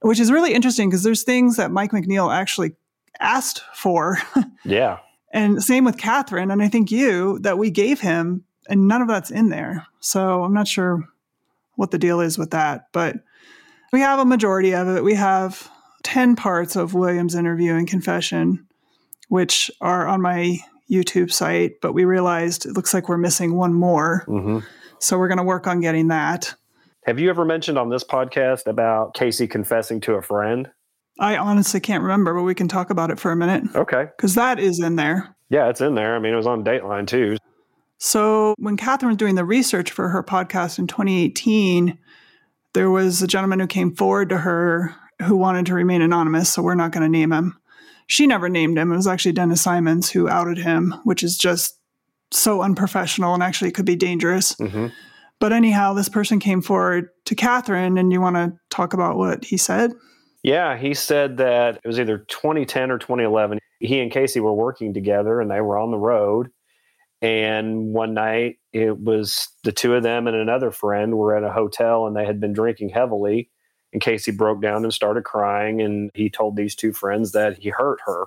[0.00, 2.72] which is really interesting because there's things that Mike McNeil actually
[3.20, 4.18] asked for.
[4.64, 4.98] Yeah.
[5.32, 9.08] and same with Catherine, and I think you, that we gave him, and none of
[9.08, 9.86] that's in there.
[10.00, 11.08] So I'm not sure
[11.76, 12.88] what the deal is with that.
[12.92, 13.16] But
[13.92, 15.04] we have a majority of it.
[15.04, 15.70] We have
[16.02, 18.66] 10 parts of William's interview and confession,
[19.28, 20.58] which are on my
[20.90, 24.24] YouTube site, but we realized it looks like we're missing one more.
[24.26, 24.58] Mm-hmm.
[24.98, 26.54] So we're going to work on getting that.
[27.06, 30.70] Have you ever mentioned on this podcast about Casey confessing to a friend?
[31.20, 33.74] I honestly can't remember, but we can talk about it for a minute.
[33.74, 34.06] Okay.
[34.16, 35.34] Because that is in there.
[35.50, 36.14] Yeah, it's in there.
[36.14, 37.36] I mean, it was on Dateline too.
[38.00, 41.98] So, when Catherine was doing the research for her podcast in 2018,
[42.74, 46.62] there was a gentleman who came forward to her who wanted to remain anonymous, so
[46.62, 47.57] we're not going to name him.
[48.08, 48.90] She never named him.
[48.90, 51.78] It was actually Dennis Simons who outed him, which is just
[52.30, 54.54] so unprofessional and actually could be dangerous.
[54.56, 54.88] Mm-hmm.
[55.40, 59.44] But anyhow, this person came forward to Catherine, and you want to talk about what
[59.44, 59.92] he said?
[60.42, 63.58] Yeah, he said that it was either 2010 or 2011.
[63.80, 66.48] He and Casey were working together and they were on the road.
[67.20, 71.52] And one night it was the two of them and another friend were at a
[71.52, 73.50] hotel and they had been drinking heavily.
[73.92, 75.80] And Casey broke down and started crying.
[75.80, 78.26] And he told these two friends that he hurt her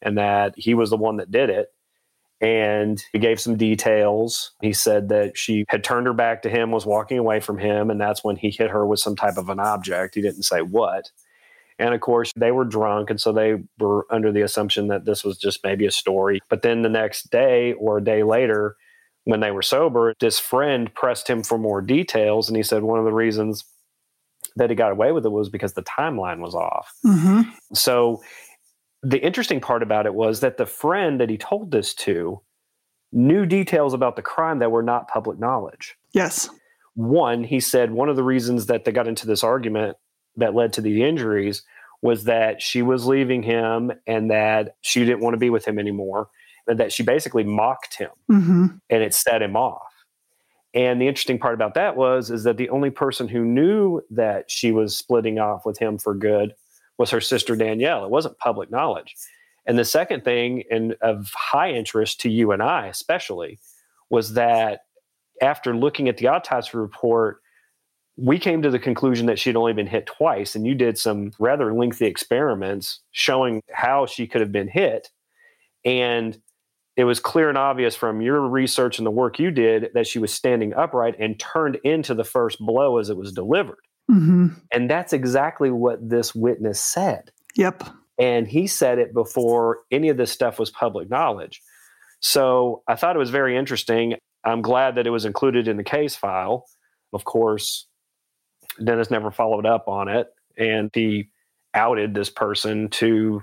[0.00, 1.68] and that he was the one that did it.
[2.40, 4.52] And he gave some details.
[4.60, 7.88] He said that she had turned her back to him, was walking away from him,
[7.88, 10.16] and that's when he hit her with some type of an object.
[10.16, 11.12] He didn't say what.
[11.78, 13.10] And of course, they were drunk.
[13.10, 16.40] And so they were under the assumption that this was just maybe a story.
[16.48, 18.76] But then the next day or a day later,
[19.24, 22.48] when they were sober, this friend pressed him for more details.
[22.48, 23.64] And he said one of the reasons
[24.56, 26.92] that he got away with it was because the timeline was off.
[27.04, 27.50] Mm-hmm.
[27.74, 28.22] So
[29.02, 32.40] the interesting part about it was that the friend that he told this to
[33.12, 35.96] knew details about the crime that were not public knowledge.
[36.12, 36.48] Yes.
[36.94, 39.96] One, he said one of the reasons that they got into this argument
[40.36, 41.62] that led to the injuries
[42.00, 45.78] was that she was leaving him and that she didn't want to be with him
[45.78, 46.28] anymore
[46.66, 48.66] and that she basically mocked him Mm-hmm.
[48.90, 49.91] and it set him off.
[50.74, 54.50] And the interesting part about that was is that the only person who knew that
[54.50, 56.54] she was splitting off with him for good
[56.98, 58.04] was her sister Danielle.
[58.04, 59.14] It wasn't public knowledge.
[59.66, 63.58] And the second thing, and of high interest to you and I especially,
[64.10, 64.80] was that
[65.40, 67.38] after looking at the autopsy report,
[68.16, 70.54] we came to the conclusion that she'd only been hit twice.
[70.54, 75.10] And you did some rather lengthy experiments showing how she could have been hit.
[75.84, 76.40] And
[76.96, 80.18] it was clear and obvious from your research and the work you did that she
[80.18, 83.78] was standing upright and turned into the first blow as it was delivered.
[84.10, 84.48] Mm-hmm.
[84.72, 87.30] And that's exactly what this witness said.
[87.56, 87.84] Yep.
[88.18, 91.62] And he said it before any of this stuff was public knowledge.
[92.20, 94.14] So I thought it was very interesting.
[94.44, 96.66] I'm glad that it was included in the case file.
[97.12, 97.86] Of course,
[98.82, 101.30] Dennis never followed up on it, and he
[101.74, 103.42] outed this person to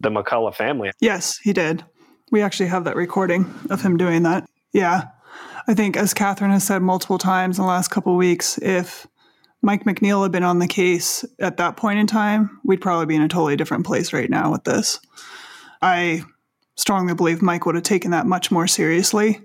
[0.00, 0.90] the McCullough family.
[1.00, 1.84] Yes, he did.
[2.32, 4.48] We actually have that recording of him doing that.
[4.72, 5.04] Yeah.
[5.68, 9.06] I think, as Catherine has said multiple times in the last couple of weeks, if
[9.60, 13.14] Mike McNeil had been on the case at that point in time, we'd probably be
[13.14, 14.98] in a totally different place right now with this.
[15.80, 16.22] I
[16.74, 19.40] strongly believe Mike would have taken that much more seriously.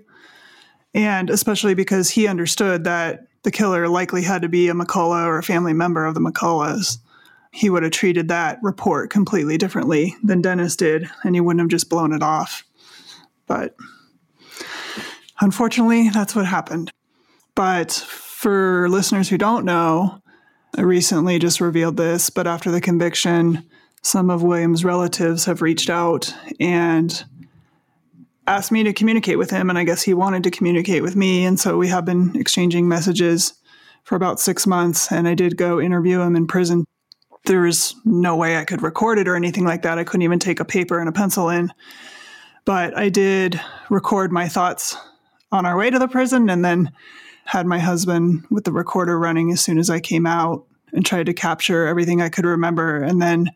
[0.94, 5.38] And especially because he understood that the killer likely had to be a McCullough or
[5.38, 6.98] a family member of the McCulloughs.
[7.52, 11.68] He would have treated that report completely differently than Dennis did, and he wouldn't have
[11.68, 12.64] just blown it off.
[13.48, 13.74] But
[15.40, 16.92] unfortunately, that's what happened.
[17.54, 20.22] But for listeners who don't know,
[20.76, 23.68] I recently just revealed this, but after the conviction,
[24.02, 27.24] some of William's relatives have reached out and
[28.46, 29.70] asked me to communicate with him.
[29.70, 31.44] And I guess he wanted to communicate with me.
[31.44, 33.54] And so we have been exchanging messages
[34.04, 35.10] for about six months.
[35.10, 36.84] And I did go interview him in prison.
[37.44, 39.98] There was no way I could record it or anything like that.
[39.98, 41.72] I couldn't even take a paper and a pencil in.
[42.68, 43.58] But I did
[43.88, 44.94] record my thoughts
[45.50, 46.92] on our way to the prison and then
[47.46, 51.24] had my husband with the recorder running as soon as I came out and tried
[51.24, 53.02] to capture everything I could remember.
[53.02, 53.52] And then,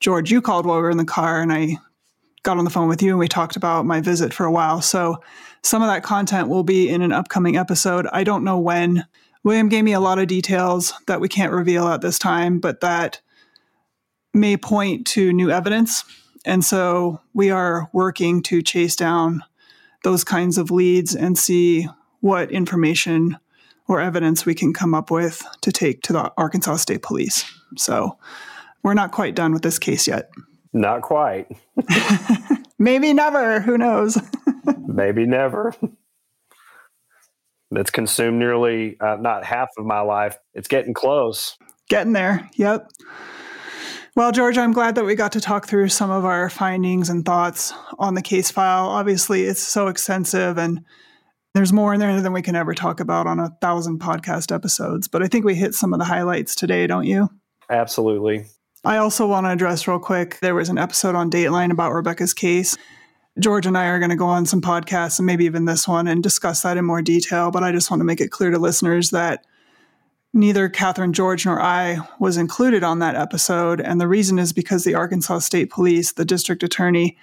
[0.00, 1.76] George, you called while we were in the car, and I
[2.42, 4.82] got on the phone with you and we talked about my visit for a while.
[4.82, 5.22] So,
[5.62, 8.08] some of that content will be in an upcoming episode.
[8.12, 9.06] I don't know when.
[9.44, 12.80] William gave me a lot of details that we can't reveal at this time, but
[12.80, 13.20] that
[14.34, 16.02] may point to new evidence.
[16.46, 19.42] And so, we are working to chase down
[20.04, 21.88] those kinds of leads and see
[22.20, 23.36] what information
[23.88, 27.44] or evidence we can come up with to take to the Arkansas State Police.
[27.76, 28.18] So
[28.82, 30.30] we're not quite done with this case yet.
[30.72, 31.48] Not quite.
[32.78, 33.60] Maybe never.
[33.60, 34.18] Who knows?
[34.86, 35.74] Maybe never.
[37.70, 40.36] That's consumed nearly uh, not half of my life.
[40.54, 41.56] It's getting close.
[41.88, 42.48] Getting there.
[42.54, 42.90] Yep.
[44.16, 47.22] Well, George, I'm glad that we got to talk through some of our findings and
[47.22, 48.86] thoughts on the case file.
[48.86, 50.82] Obviously, it's so extensive and
[51.52, 55.06] there's more in there than we can ever talk about on a thousand podcast episodes.
[55.06, 57.28] But I think we hit some of the highlights today, don't you?
[57.68, 58.46] Absolutely.
[58.86, 62.32] I also want to address real quick there was an episode on Dateline about Rebekah's
[62.32, 62.74] case.
[63.38, 66.08] George and I are going to go on some podcasts and maybe even this one
[66.08, 67.50] and discuss that in more detail.
[67.50, 69.44] But I just want to make it clear to listeners that
[70.32, 73.80] neither Catherine George nor I was included on that episode.
[73.80, 77.16] And the reason is because the Arkansas State Police, the district attorney,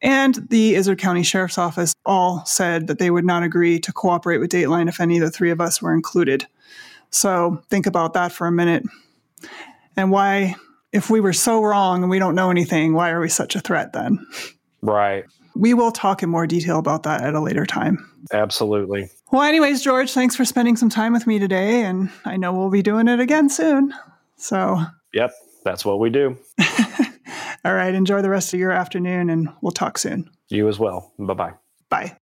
[0.00, 4.38] And the Izard County Sheriff's Office all said that they would not agree to cooperate
[4.38, 6.46] with Dateline if any of the three of us were included.
[7.10, 8.84] So think about that for a minute.
[9.96, 10.54] And why,
[10.92, 13.60] if we were so wrong and we don't know anything, why are we such a
[13.60, 14.24] threat then?
[14.82, 15.24] Right.
[15.58, 18.08] We will talk in more detail about that at a later time.
[18.32, 19.10] Absolutely.
[19.32, 21.82] Well, anyways, George, thanks for spending some time with me today.
[21.82, 23.92] And I know we'll be doing it again soon.
[24.36, 24.80] So,
[25.12, 25.32] yep,
[25.64, 26.38] that's what we do.
[27.64, 27.92] All right.
[27.92, 30.30] Enjoy the rest of your afternoon and we'll talk soon.
[30.48, 31.12] You as well.
[31.18, 31.54] Bye bye.
[31.90, 32.16] Bye.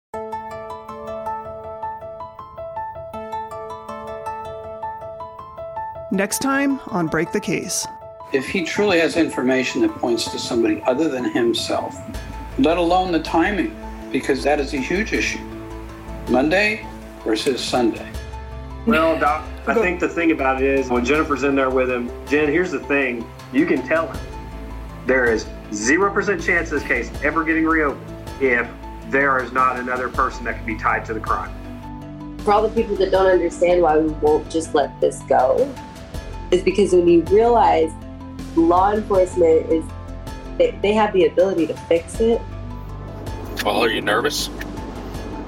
[6.10, 7.86] Next time on Break the Case.
[8.32, 11.94] If he truly has information that points to somebody other than himself,
[12.58, 13.76] let alone the timing,
[14.12, 15.44] because that is a huge issue.
[16.30, 16.86] Monday
[17.24, 18.10] versus Sunday.
[18.86, 22.10] Well, Doc, I think the thing about it is when Jennifer's in there with him,
[22.28, 24.26] Jen, here's the thing you can tell him
[25.06, 28.04] there is 0% chance this case ever getting reopened
[28.42, 28.68] if
[29.10, 31.54] there is not another person that can be tied to the crime.
[32.40, 35.72] For all the people that don't understand why we won't just let this go,
[36.52, 37.92] is because when you realize
[38.56, 39.84] law enforcement is,
[40.58, 42.42] they, they have the ability to fix it.
[43.64, 44.50] Well, are you nervous?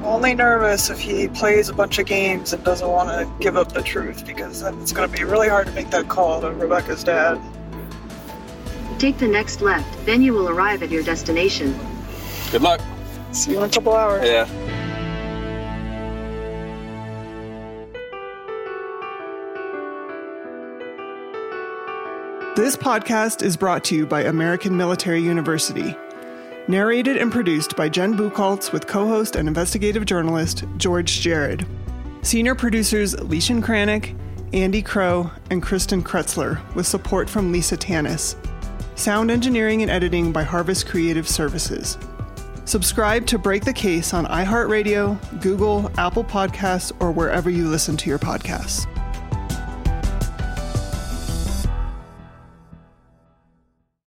[0.03, 3.73] Only nervous if he plays a bunch of games and doesn't want to give up
[3.73, 6.51] the truth because then it's going to be really hard to make that call to
[6.51, 7.39] Rebekah's dad.
[8.99, 11.77] Take the next left, then you will arrive at your destination.
[12.51, 12.81] Good luck.
[13.31, 14.25] See you in a couple hours.
[14.25, 14.47] Yeah.
[22.57, 25.95] This podcast is brought to you by American Military University.
[26.67, 31.67] Narrated and produced by Jen Buchholz with co host and investigative journalist George Jared.
[32.23, 34.17] Senior producers Leishan Kranick,
[34.53, 38.35] Andy Crow, and Kristen Kretzler, with support from Lisa Tanis.
[38.97, 41.99] Sound engineering and editing by Harvest Creative Services.
[42.65, 48.09] Subscribe to Break the Case on iHeartRadio, Google, Apple Podcasts, or wherever you listen to
[48.09, 48.87] your podcasts.